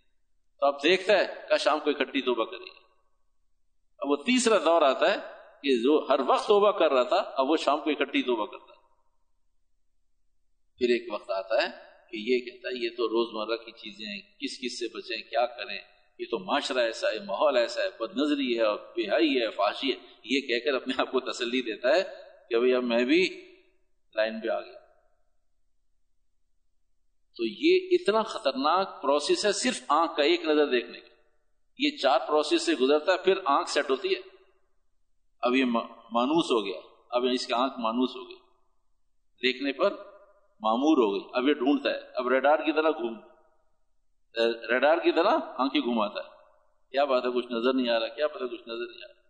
[0.60, 2.80] تو اب دیکھتا ہے کہ شام کو اکٹھی توبہ کرے گی
[3.98, 5.16] اب وہ تیسرا دور آتا ہے
[5.62, 8.72] کہ جو ہر وقت توبہ کر رہا تھا، اب وہ شام کو اکٹھی توبہ کرتا
[8.72, 8.80] ہے۔
[10.78, 14.20] پھر ایک وقت آتا ہے کہ یہ کہتا ہے، یہ تو روزمرہ کی چیزیں ہیں،
[14.20, 15.78] کس کس سے بچیں، کیا کریں؟
[16.18, 19.92] یہ تو معاشرہ ایسا ہے، ماحول ایسا ہے، بد نظری ہے، اور بہائی ہے، فاشی
[19.92, 22.02] ہے۔ یہ کہہ کر اپنے آپ کو تسلی دیتا ہے
[22.50, 23.52] کہ بھائی اب میں بھی
[24.14, 24.78] لائن پہ آ گیا۔
[27.36, 31.10] تو یہ اتنا خطرناک پروسیس ہے صرف آنکھ کا ایک نظر دیکھنے کا
[31.78, 34.20] یہ چار پروسیس سے گزرتا ہے، پھر آنکھ سیٹ ہوتی ہے۔
[35.40, 38.36] اب یہ مانوس ہو گیا۔ اب اس کی آنکھ مانوس ہو گئی۔
[39.42, 40.09] دیکھنے پر
[40.62, 43.18] معمور ہو گئی۔ اب یہ ڈھونڈتا ہے۔ اب ریڈار کی طرح گھوم
[44.70, 46.28] ریڈار کی طرح آنکھیں گھماتا ہے۔
[46.90, 49.20] کیا بات ہے؟ کچھ نظر نہیں آ رہا۔ کیا پتا کچھ نظر نہیں آ رہا۔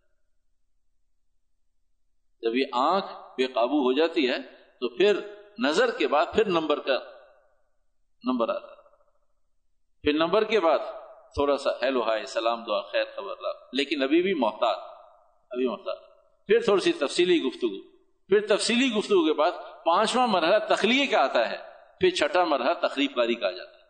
[2.41, 3.05] جب یہ آنکھ
[3.37, 4.37] بے قابو ہو جاتی ہے،
[4.79, 5.19] تو پھر
[5.59, 6.99] نظر کے بعد پھر نمبر کا
[8.23, 8.67] نمبر آتا
[10.01, 10.79] پھر نمبر کے بعد
[11.33, 14.79] تھوڑا سا ہیلو، ہائے، سلام، دعا، خیر، خبر، لا۔ لیکن ابھی بھی محتاط۔
[15.49, 15.99] ابھی محتاط۔
[16.47, 17.90] پھر تھوڑی سی تفصیلی گفتگو۔
[18.31, 19.51] پھر تفصیلی گفتگو کے بعد
[19.85, 21.57] پانچواں مرحلہ تخلیق کا آتا ہے،
[21.99, 23.83] پھر چھٹا مرحلہ تقریب کاری کا آ جاتا ہے۔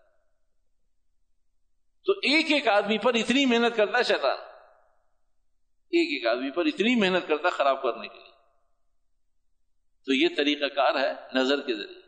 [2.05, 4.37] تو ایک ایک آدمی پر اتنی محنت کرتا ہے شیطان۔
[5.89, 8.31] ایک ایک آدمی پر اتنی محنت کرتا ہے خراب کرنے کے لیے۔
[10.05, 12.01] تو یہ طریقہ کار ہے نظر کے ذریعے۔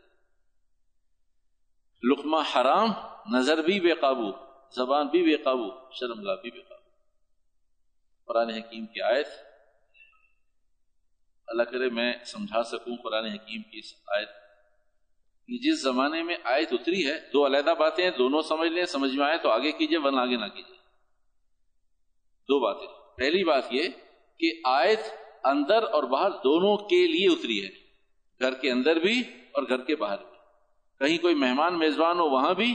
[2.02, 2.88] لقمہ حرام،
[3.36, 4.32] نظر بھی بے قابو،
[4.76, 6.88] زبان بھی بے قابو، شرم گاہ بھی بے قابو۔
[8.26, 9.26] قرآن حکیم کی آیت
[11.46, 14.28] اللہ کرے میں سمجھا سکوں قرآن حکیم کی اس آیت
[15.46, 19.26] کہ جس زمانے میں آیت اتری ہے، دو علیحدہ باتیں دونوں سمجھ لیں، سمجھ میں
[19.26, 20.76] آئے تو آگے کیجیے، ورنہ آگے نہ کیجیے۔
[22.48, 23.88] دو باتیں۔ پہلی بات یہ
[24.38, 25.00] کہ آیت
[25.44, 27.68] اندر اور باہر دونوں کے لیے اتری ہے۔
[28.40, 29.20] گھر کے اندر بھی
[29.52, 30.36] اور گھر کے باہر بھی۔
[30.98, 32.74] کہیں کوئی مہمان، میزبان ہو وہاں بھی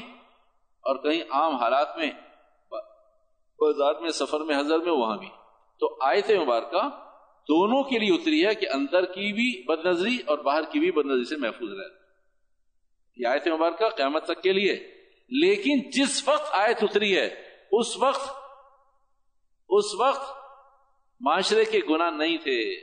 [0.82, 2.12] اور کہیں عام حالات میں،
[2.72, 5.28] بازار میں، سفر میں، حضر میں وہاں بھی۔
[5.80, 7.09] تو آیت مبارکہ
[7.50, 10.92] دونوں کے لیے اتری ہے کہ اندر کی بھی بد نظری اور باہر کی بھی
[10.92, 12.00] بد نظری سے محفوظ رہے۔
[13.16, 14.96] یہ آیت مبارکہ قیامت تک کے لیے۔
[15.30, 18.30] لیکن جس وقت آیت اتری ہے، اس وقت
[19.70, 20.38] اس وقت
[21.20, 22.80] معاشرے کے گناہ نہیں تھے۔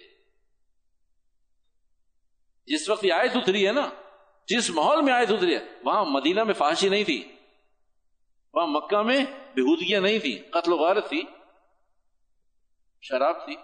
[2.67, 3.91] جس وقت یہ آیت اتری ہے نا،
[4.49, 7.29] جس ماحول میں آیت اتری ہے، وہاں مدینہ میں فحاشی نہیں تھی۔
[8.55, 9.25] وہاں مکہ میں
[9.57, 11.23] بہودگیاں نہیں تھی قتل و غارت تھی۔
[13.03, 13.55] شراب تھی۔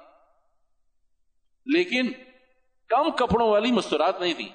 [1.66, 2.12] لیکن
[2.88, 4.48] کم کپڑوں والی مستورات نہیں تھی۔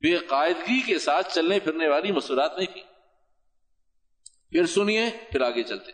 [0.00, 2.80] بے قاعدگی کے ساتھ چلنے پھرنے والی مستورات نہیں تھی۔
[4.50, 5.92] پھر سنیے، پھر آگے چلتے۔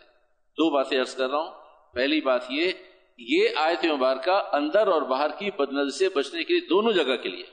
[0.57, 1.51] دو باتیں عرض کر رہا ہوں۔
[1.93, 2.71] پہلی بات یہ
[3.17, 7.29] یہ آیت مبارکہ اندر اور باہر کی بدنظر سے بچنے کے لیے دونوں جگہ کے
[7.29, 7.45] لیے۔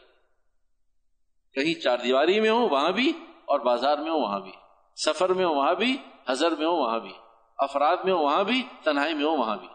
[1.54, 3.12] کہیں چار دیواری میں ہو وہاں بھی،
[3.44, 4.52] اور بازار میں ہو وہاں بھی۔
[4.96, 5.96] سفر میں ہو وہاں بھی،
[6.28, 7.12] حضر میں ہو وہاں بھی۔
[7.58, 9.68] افراد میں ہو وہاں بھی، تنہائی میں ہو وہاں بھی۔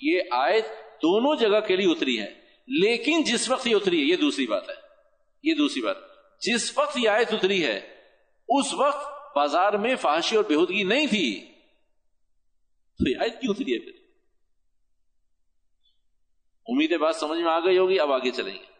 [0.00, 0.66] یہ آیت
[1.02, 4.68] دونوں جگہ کے لیے اتری ہے لیکن جس وقت یہ اتری ہے، یہ دوسری بات
[4.68, 4.74] ہے۔
[5.42, 5.96] یہ دوسری بات۔
[6.40, 7.78] جس وقت یہ آیت اتری ہے،
[8.48, 11.52] اس وقت بازار میں فحاشی اور بےحودگی نہیں تھی۔
[12.98, 13.92] تو یہ آیت کیوں اتری ہے پھر؟
[16.66, 18.71] امید بات سمجھ میں آ گئی ہوگی، اب آگے چلیں گے۔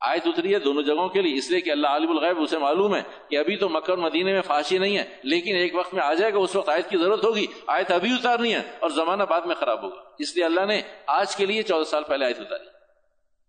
[0.00, 2.94] آیت اتری ہے دونوں جگہوں کے لیے، اس لیے کہ اللہ عالم الغیب، اسے معلوم
[2.94, 6.14] ہے کہ ابھی تو مکر مدینے میں فاشی نہیں ہے، لیکن ایک وقت میں آ
[6.14, 9.40] جائے گا، اس وقت آیت کی ضرورت ہوگی۔ آیت ابھی اتارنی ہے اور زمانہ بعد
[9.40, 12.66] میں خراب ہوگا۔ اس لیے اللہ نے آج کے لیے چودہ سال پہلے آیت اتاری۔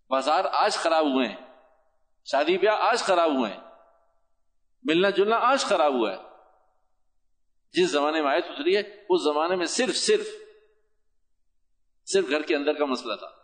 [0.09, 1.35] بازار آج خراب ہوئے ہیں۔
[2.25, 3.59] شادی بیاہ آج خراب ہوئے ہیں۔
[4.83, 6.17] ملنا جلنا آج خراب ہوا ہے۔
[7.73, 10.27] جس زمانے میں آیت اتری ہے، اس زمانے میں صرف صرف
[12.05, 13.40] صرف گھر کے اندر کا مسئلہ تھا۔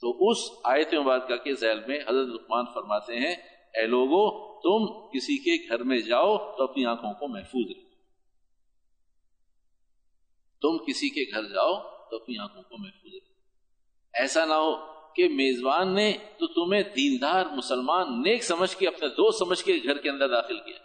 [0.00, 3.34] تو اس آیت مبارکہ کے ذیل میں حضرت لقمان فرماتے ہیں،
[3.74, 7.90] اے لوگو، تم کسی کے گھر میں جاؤ تو اپنی آنکھوں کو محفوظ رکھو۔
[10.62, 11.74] تم کسی کے گھر جاؤ
[12.10, 13.34] تو اپنی آنکھوں کو محفوظ رکھو۔
[14.14, 14.76] ایسا نہ ہو
[15.16, 19.98] کہ میزبان نے تو تمہیں دیندار مسلمان نیک سمجھ کے، اپنے دوست سمجھ کے گھر
[19.98, 20.78] کے اندر داخل کیا۔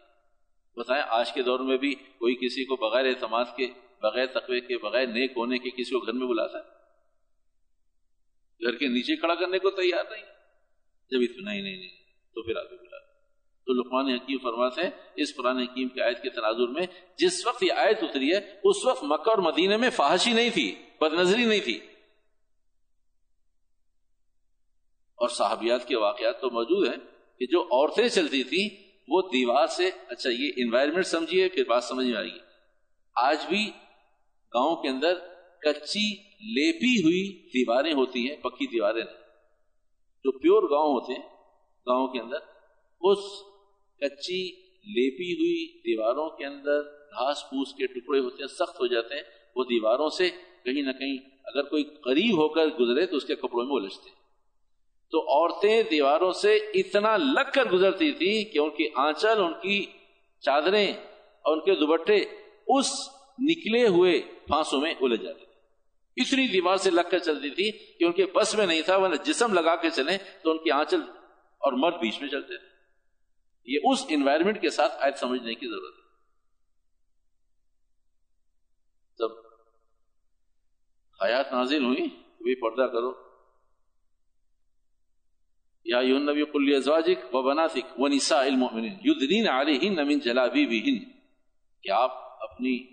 [0.75, 3.67] بتائیں، آج کے دور میں بھی کوئی کسی کو بغیر اعتماد کے،
[4.01, 6.74] بغیر تقوی کے، بغیر نیک ہونے کے کسی کو گھر میں بلاتا ہے؟
[8.63, 10.23] گھر کے نیچے کھڑا کرنے کو تیار نہیں۔
[11.11, 11.89] جب اتنا نہیں نہیں نہیں،
[12.33, 12.97] تو پھر آگے بلا
[13.65, 16.87] تو لقمان حکیم فرماتے ہیں، اس قرآن حکیم کی آیت کے تناظر میں
[17.17, 20.75] جس وقت یہ آیت اتری ہے، اس وقت مکہ اور مدینے میں فحاشی نہیں تھی
[21.01, 21.79] بد نظری نہیں تھی۔
[25.15, 26.97] اور صحابیات کے واقعات تو موجود ہیں
[27.39, 32.07] کہ جو عورتیں چلتی تھیں، وہ دیوار سے اچھا یہ انوائرمنٹ سمجھیے، پھر بات سمجھ
[32.07, 32.39] میں آئے گی۔
[33.15, 33.71] آج بھی
[34.53, 35.34] گاؤں کے اندر
[35.65, 36.08] کچی
[36.56, 37.23] لیپی ہوئی
[37.54, 39.04] دیواریں ہوتی ہیں، پکی دیواریں
[40.25, 41.28] جو پیور گاؤں ہوتے ہیں،
[41.88, 42.39] گاؤں کے اندر،
[43.01, 43.23] اس
[44.01, 44.41] کچی
[44.88, 49.23] لیپی ہوئی دیواروں کے اندر گھاس پھوس کے ٹکڑے ہوتے ہیں، سخت ہو جاتے ہیں۔
[49.56, 50.30] وہ دیواروں سے
[50.63, 54.10] کہیں نہ کہیں اگر کوئی قریب ہو کر گزرے تو اس کے کپڑوں میں الجھتے
[55.12, 59.86] تو عورتیں دیواروں سے اتنا لگ کر گزرتی تھی کہ ان کی آنچل، ان کی
[60.43, 62.17] چادریں اور ان کے دوبٹے
[62.67, 62.91] اس
[63.39, 65.44] نکلے ہوئے پھانسوں میں الجھ جاتے
[66.17, 69.15] اتنی دیوار سے لگ کر چلتی تھی کہ ان کے بس میں نہیں تھا، ورنہ
[69.15, 71.01] جسم لگا کے چلیں تو ان کی آنچل
[71.58, 72.67] اور مرد بیچ میں چلتے تھے۔
[73.65, 76.06] یہ اس انوائرمنٹ کے ساتھ آیت سمجھنے کی ضرورت ہے۔
[79.19, 79.49] جب
[81.23, 83.25] حیات نازل ہوئی، بھی پردہ کرو۔
[85.86, 91.12] یا یون نبی قلی ازواجک و بناتک و نساء المؤمنین یدنین علیہن من جلابیبہن
[91.84, 92.12] کہ آپ
[92.43, 92.84] اپنی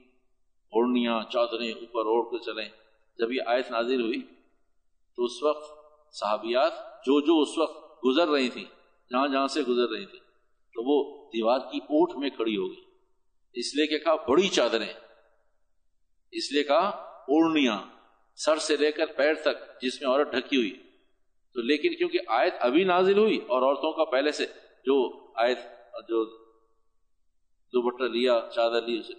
[0.71, 2.82] اوڑنیاں چادریں اوپر اوڑ کر چلیں۔
[3.19, 4.23] جب یہ آیت نازل ہوئی
[5.17, 5.65] تو اس وقت
[6.15, 6.73] صحابیات
[7.07, 8.65] جو جو اس وقت گزر رہی تھی
[9.11, 10.19] جہاں جہاں سے گزر رہی تھی
[10.75, 12.85] تو وہ دیوار کی اوٹ میں کھڑی ہو گئی
[13.55, 14.93] اس لیے کہ کہا بڑی چادریں،
[16.31, 16.89] اس لیے کہا
[17.29, 17.79] اوڑنیاں
[18.37, 20.71] سر سے لے کر پیر تک جس میں عورت ڈھکی ہوئی۔
[21.55, 24.47] تو لیکن کیونکہ آیت ابھی نازل ہوئی اور عورتوں کا پہلے سے
[24.87, 24.97] جو
[25.37, 25.59] آیت
[26.09, 26.25] جو
[27.73, 29.13] دوپٹہ لیا، چادر لی، اسے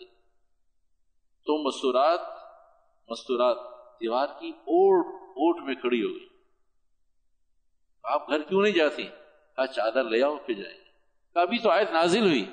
[1.45, 2.21] تو مستورات
[3.09, 3.72] مستورات
[4.03, 6.27] دیوار کی اوٹ اوٹ میں کھڑی ہو گئی۔
[8.03, 9.03] آپ گھر کیوں نہیں جاتی؟
[9.55, 10.77] کہا، چادر لے آؤ، پھر جائیں۔
[11.33, 12.45] کہا، ابھی تو آیت نازل ہوئی۔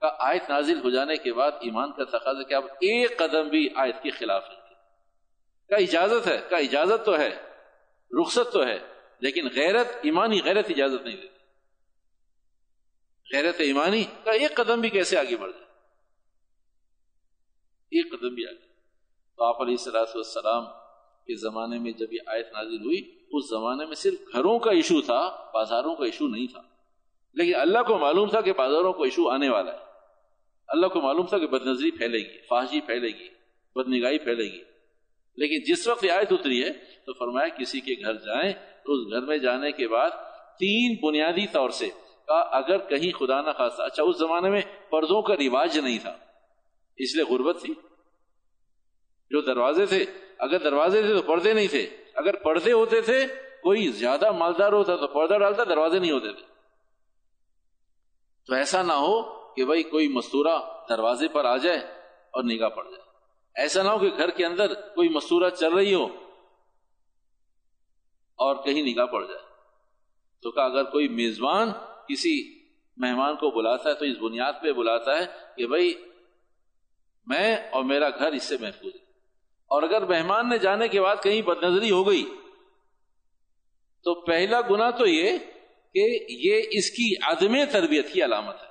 [0.00, 3.68] کہا، آیت نازل ہو جانے کے بعد ایمان کا تقاضا کہ آپ ایک قدم بھی
[3.74, 4.60] آیت کے خلاف نہیں
[5.68, 7.50] کہا، اجازت ہے۔ کہا، اجازت تو ہے۔
[8.20, 8.78] رخصت تو ہے،
[9.20, 11.34] لیکن غیرت، ایمانی غیرت اجازت نہیں دیتی۔
[13.36, 15.64] غیرت ایمانی؟ کا ایک قدم بھی کیسے آگے بڑھ جائے؟
[17.90, 18.66] ایک قدم بھی آگے۔
[19.36, 19.76] تو آپ علیہ
[20.14, 20.83] السلام
[21.26, 25.00] کے زمانے میں جب یہ آیت نازل ہوئی، اس زمانے میں صرف گھروں کا ایشو
[25.00, 26.62] تھا، بازاروں کا ایشو نہیں تھا۔
[27.34, 29.78] لیکن اللہ کو معلوم تھا کہ بازاروں کو ایشو آنے والا ہے۔
[30.68, 33.28] اللہ کو معلوم تھا کہ بد نظری پھیلے گی فاحشی پھیلے گی
[33.74, 34.62] بد نگاہی پھیلے گی۔
[35.36, 36.72] لیکن جس وقت یہ آیت اتری ہے،
[37.06, 40.10] تو فرمایا کسی کے گھر جائیں، تو اس گھر میں جانے کے بعد
[40.58, 41.88] تین بنیادی طور سے
[42.26, 44.60] کہا اگر کہیں خدا نہ خاصا اچھا اس زمانے میں
[44.90, 46.16] پردوں کا رواج نہیں تھا،
[46.96, 47.74] اس لیے غربت تھی۔
[49.30, 50.04] جو دروازے تھے
[50.38, 53.26] اگر دروازے تھے تو پردے نہیں تھے۔ اگر پردے ہوتے تھے،
[53.62, 56.46] کوئی زیادہ مالدار ہوتا تو پردہ ڈالتا، دروازے نہیں ہوتے تھے۔
[58.46, 59.22] تو ایسا نہ ہو
[59.54, 61.78] کہ بھائی کوئی مستورہ دروازے پر آ جائے
[62.30, 63.02] اور نگاہ پڑ جائے۔
[63.54, 66.04] ایسا نہ ہو کہ گھر کے اندر کوئی مستورہ چل رہی ہو
[68.36, 69.54] اور کہیں نگاہ پڑ جائے۔
[70.42, 71.68] تو کہ اگر کوئی میزبان
[72.08, 72.64] کسی
[72.96, 75.94] مہمان کو بلاتا ہے تو اس بنیاد پہ بلاتا ہے کہ بھائی
[77.26, 79.03] میں اور میرا گھر اس سے محفوظ ہے۔
[79.74, 82.24] اور اگر مہمان نے جانے کے بعد کہیں بد نظری ہو گئی،
[84.04, 85.38] تو پہلا گنا تو یہ
[85.94, 88.68] کہ یہ اس کی عدم تربیت کی علامت ہے۔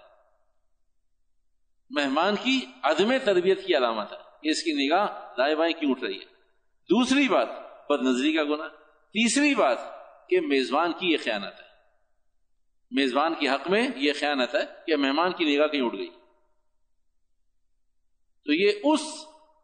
[1.89, 6.03] مہمان کی عدم تربیت کی علامت ہے۔ کہ اس کی نگاہ دائیں بائیں کیوں اٹھ
[6.03, 6.25] رہی ہے؟
[6.89, 7.47] دوسری بات،
[7.89, 9.77] بد نظری کا گنا تیسری بات
[10.29, 11.65] کہ میزبان کی یہ خیانت ہے۔
[12.91, 16.09] میزبان کی حق میں یہ خیانت ہے کہ مہمان کی نگاہ کہیں اٹھ گئی۔
[18.45, 18.99] تو یہ اس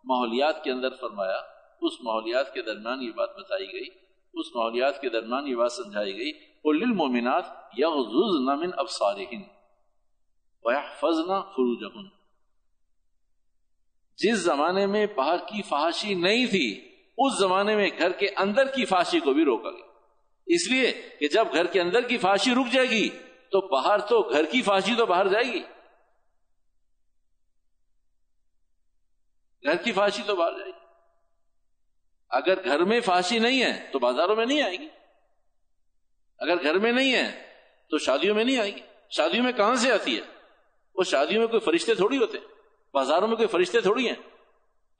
[0.03, 1.39] ماحولیات کے اندر فرمایا،
[1.81, 3.87] اس ماحولیات کے درمیان یہ بات بتائی گئی،
[4.33, 6.31] اس ماحولیات کے درمیان یہ بات سمجھائی گئی
[6.65, 7.45] للمومنات
[7.77, 9.43] یغضضن من ابصارهن
[10.65, 12.07] ويحفظن فروجهن
[14.19, 18.85] جس زمانے میں باہر کی فحاشی نہیں تھی، اس زمانے میں گھر کے اندر کی
[18.85, 19.87] فحاشی کو بھی روکا گیا۔
[20.47, 23.09] اس لیے کہ جب گھر کے اندر کی فحاشی رک جائے گی،
[23.51, 25.59] تو باہر تو گھر کی فحاشی تو باہر جائے گی۔
[29.63, 30.85] گھر کی فحاشی تو باہر جائے گی۔
[32.29, 34.87] اگر گھر میں فحاشی نہیں ہے تو بازاروں میں نہیں آئے گی۔
[36.37, 37.53] اگر گھر میں نہیں ہے
[37.89, 40.21] تو شادیوں میں نہیں آئے گی۔ شادیوں میں کہاں سے آتی ہے؟
[40.95, 42.37] وہ شادیوں میں کوئی فرشتے تھوڑی ہوتے
[42.93, 44.15] بازاروں میں کوئی فرشتے تھوڑی ہیں۔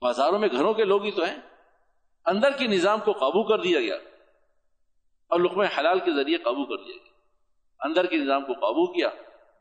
[0.00, 1.36] بازاروں میں گھروں کے لوگ ہی تو ہیں۔
[2.26, 3.94] اندر کے نظام کو قابو کر دیا گیا
[5.26, 7.12] اور لقمہ حلال کے ذریعے قابو کر دیا گیا۔
[7.80, 9.08] اندر کے نظام کو قابو کیا،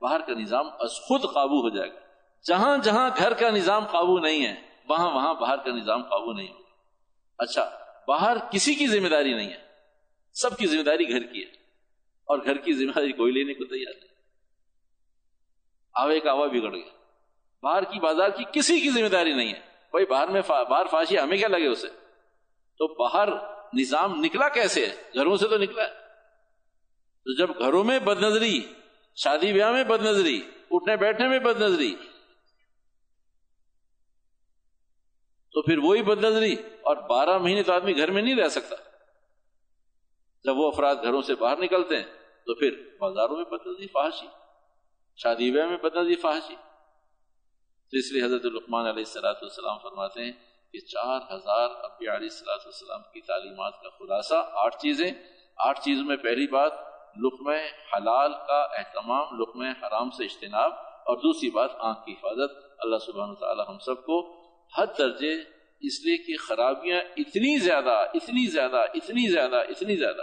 [0.02, 2.00] باہر کا نظام از خود قابو ہو جائے گا۔
[2.48, 6.48] جہاں جہاں گھر کا نظام قابو نہیں ہے وہاں وہاں باہر کا نظام قابو نہیں
[6.48, 6.64] ہوگا
[7.38, 7.70] اچھا
[8.08, 9.68] باہر کسی کی ذمہ داری نہیں ہے۔
[10.34, 11.52] سب کی ذمہ داری گھر کی ہے۔
[12.26, 14.10] اور گھر کی ذمہ داری کوئی لینے کو تیار نہیں۔
[15.94, 16.90] آوے کا آوا بگڑ گیا۔
[17.64, 19.60] باہر کی بازار کی کسی کی ذمہ داری نہیں ہے۔
[19.92, 21.88] بھائی، باہر میں باہر فاشی، ہمیں کیا لگے اسے؟
[22.78, 23.30] تو باہر
[23.74, 25.94] نظام نکلا کیسے ہے؟ گھروں سے تو نکلا ہے۔
[27.26, 28.74] تو جب گھروں میں بد نظری
[29.16, 31.96] شادی بیاہ میں بد نظری اٹھنے بیٹھنے میں بد نظری
[35.52, 38.76] تو پھر وہی بد نظری اور بارہ مہینے تو آدمی گھر میں نہیں رہ سکتا۔
[40.44, 42.04] جب وہ افراد گھروں سے باہر نکلتے ہیں،
[42.46, 44.28] تو پھر بازاروں میں بد نظری فحاشی
[45.16, 46.56] شادی بیاہ میں بد نظری فحاشی
[47.92, 50.32] تو اس لیے حضرت الرحمان علیہ السلاۃ والسلام فرماتے ہیں
[50.72, 55.12] کہ چار ہزار ابی علیہ السلاۃ والسلام کی تعلیمات کا خلاصہ آٹھ چیزیں۔
[55.58, 56.74] آٹھ چیزوں میں پہلی بات
[57.18, 57.50] لقم
[57.94, 63.34] حلال کا اہتمام لقم حرام سے اجتناب۔ اور دوسری بات، آنکھ کی حفاظت۔ اللہ سبحانہ
[63.34, 64.39] تعالی ہم سب کو
[64.78, 65.34] حد درجے
[65.80, 70.22] اس لیے کہ خرابیاں اتنی زیادہ اتنی زیادہ اتنی زیادہ اتنی زیادہ۔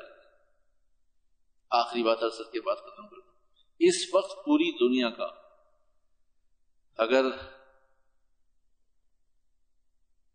[1.71, 3.35] آخری بات اثر کے بعد ختم کر دوں
[3.79, 5.29] اس وقت پوری دنیا کا
[6.99, 7.25] اگر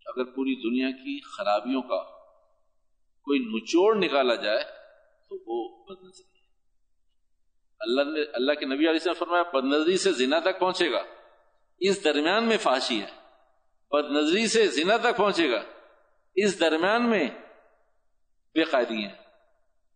[0.05, 2.03] اگر پوری دنیا کی خرابیوں کا
[3.21, 4.63] کوئی نچوڑ نکالا جائے
[5.29, 6.45] تو وہ بد نظری ہے۔
[7.79, 11.01] اللہ نے، اللہ کے نبی علیہ السلام فرمایا بد نظری سے زنا تک پہنچے گا۔
[11.79, 13.20] اس درمیان میں فاشی ہے۔
[13.93, 15.61] بد نظری سے زنا تک پہنچے گا۔
[16.35, 17.27] اس درمیان میں
[18.55, 19.09] بے قائدگیاں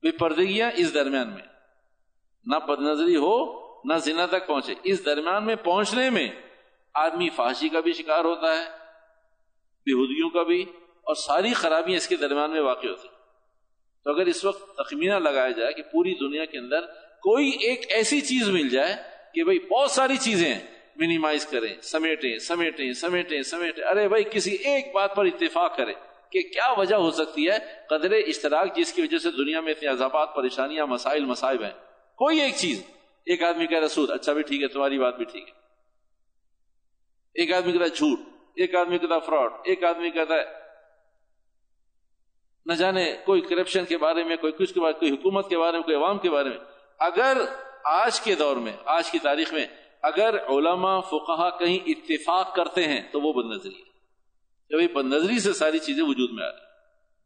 [0.04, 1.42] بے پردگیاں اس درمیان میں۔
[2.46, 3.36] نہ بد نظری ہو،
[3.84, 6.28] نہ زنا تک پہنچے۔ اس درمیان میں پہنچنے میں
[6.94, 8.66] آدمی فاشی کا بھی شکار ہوتا ہے
[9.86, 10.62] بےحدگیوں کا بھی،
[11.02, 13.08] اور ساری خرابیاں اس کے درمیان میں واقع ہوتی
[14.04, 16.86] تو اگر اس وقت تخمینہ لگایا جائے کہ پوری دنیا کے اندر
[17.26, 18.96] کوئی ایک ایسی چیز مل جائے
[19.34, 20.54] کہ بھائی بہت ساری چیزیں
[20.96, 25.94] منیمائز کریں، سمیٹیں سمیٹیں سمیٹیں سمیٹیں۔ ارے بھائی، کسی ایک بات پر اتفاق کریں
[26.30, 27.58] کہ کیا وجہ ہو سکتی ہے
[27.90, 31.72] قدر اشتراک جس کی وجہ سے دنیا میں اتنی عذابات، پریشانیاں، مسائل مسائب ہیں۔
[32.16, 32.84] کوئی ایک چیز۔
[33.26, 35.54] ایک آدمی کہہ رہا سود اچھا بھی ٹھیک ہے، تمہاری بات بھی ٹھیک ہے۔
[37.34, 38.20] ایک آدمی کہتا ہے، جھوٹ۔
[38.56, 40.44] ایک آدمی کہتا ہے فراڈ ایک آدمی کہتا ہے،
[42.66, 45.78] نہ جانے کوئی کرپشن کے بارے میں، کوئی کچھ کے بارے کوئی حکومت کے بارے
[45.78, 46.58] میں، کوئی عوام کے بارے میں۔
[47.00, 47.38] اگر
[47.84, 49.68] آج کے دور میں، آج کی تاریخ میں
[50.06, 53.94] اگر علماء فقہ کہیں اتفاق کرتے ہیں تو وہ بد نظری ہے۔
[54.70, 56.64] کہ بد نظری سے ساری چیزیں وجود میں آ رہی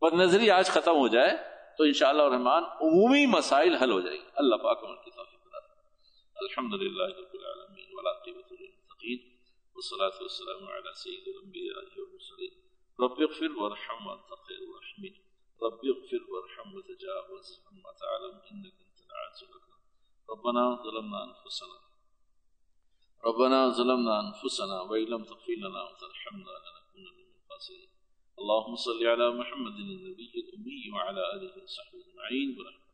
[0.02, 1.32] بد نظری آج ختم ہو جائے
[1.78, 5.38] تو انشاءاللہ شاء الرحمان عمومی مسائل حل ہو جائے گی اللہ پاک کی توفیق
[6.38, 7.80] الحمد للہ العالمین
[9.76, 12.56] والصلاة والسلام على سيد الأنبياء والمرسلين
[13.00, 15.14] رب اغفر وارحم وأنت خير الراحمين
[15.62, 19.80] رب اغفر وارحم وتجاوز عما تعلم إنك أنت العز الأكرم
[20.30, 21.89] ربنا ظلمنا أنفسنا
[23.26, 27.90] ربنا ظلمنا أنفسنا وإن لم تغفر لنا وترحمنا لنكون من الخاسرين.
[28.40, 32.56] اللهم صل على محمد النبي الأمي وعلى آله وصحبه أجمعين.
[32.56, 32.89] برحمة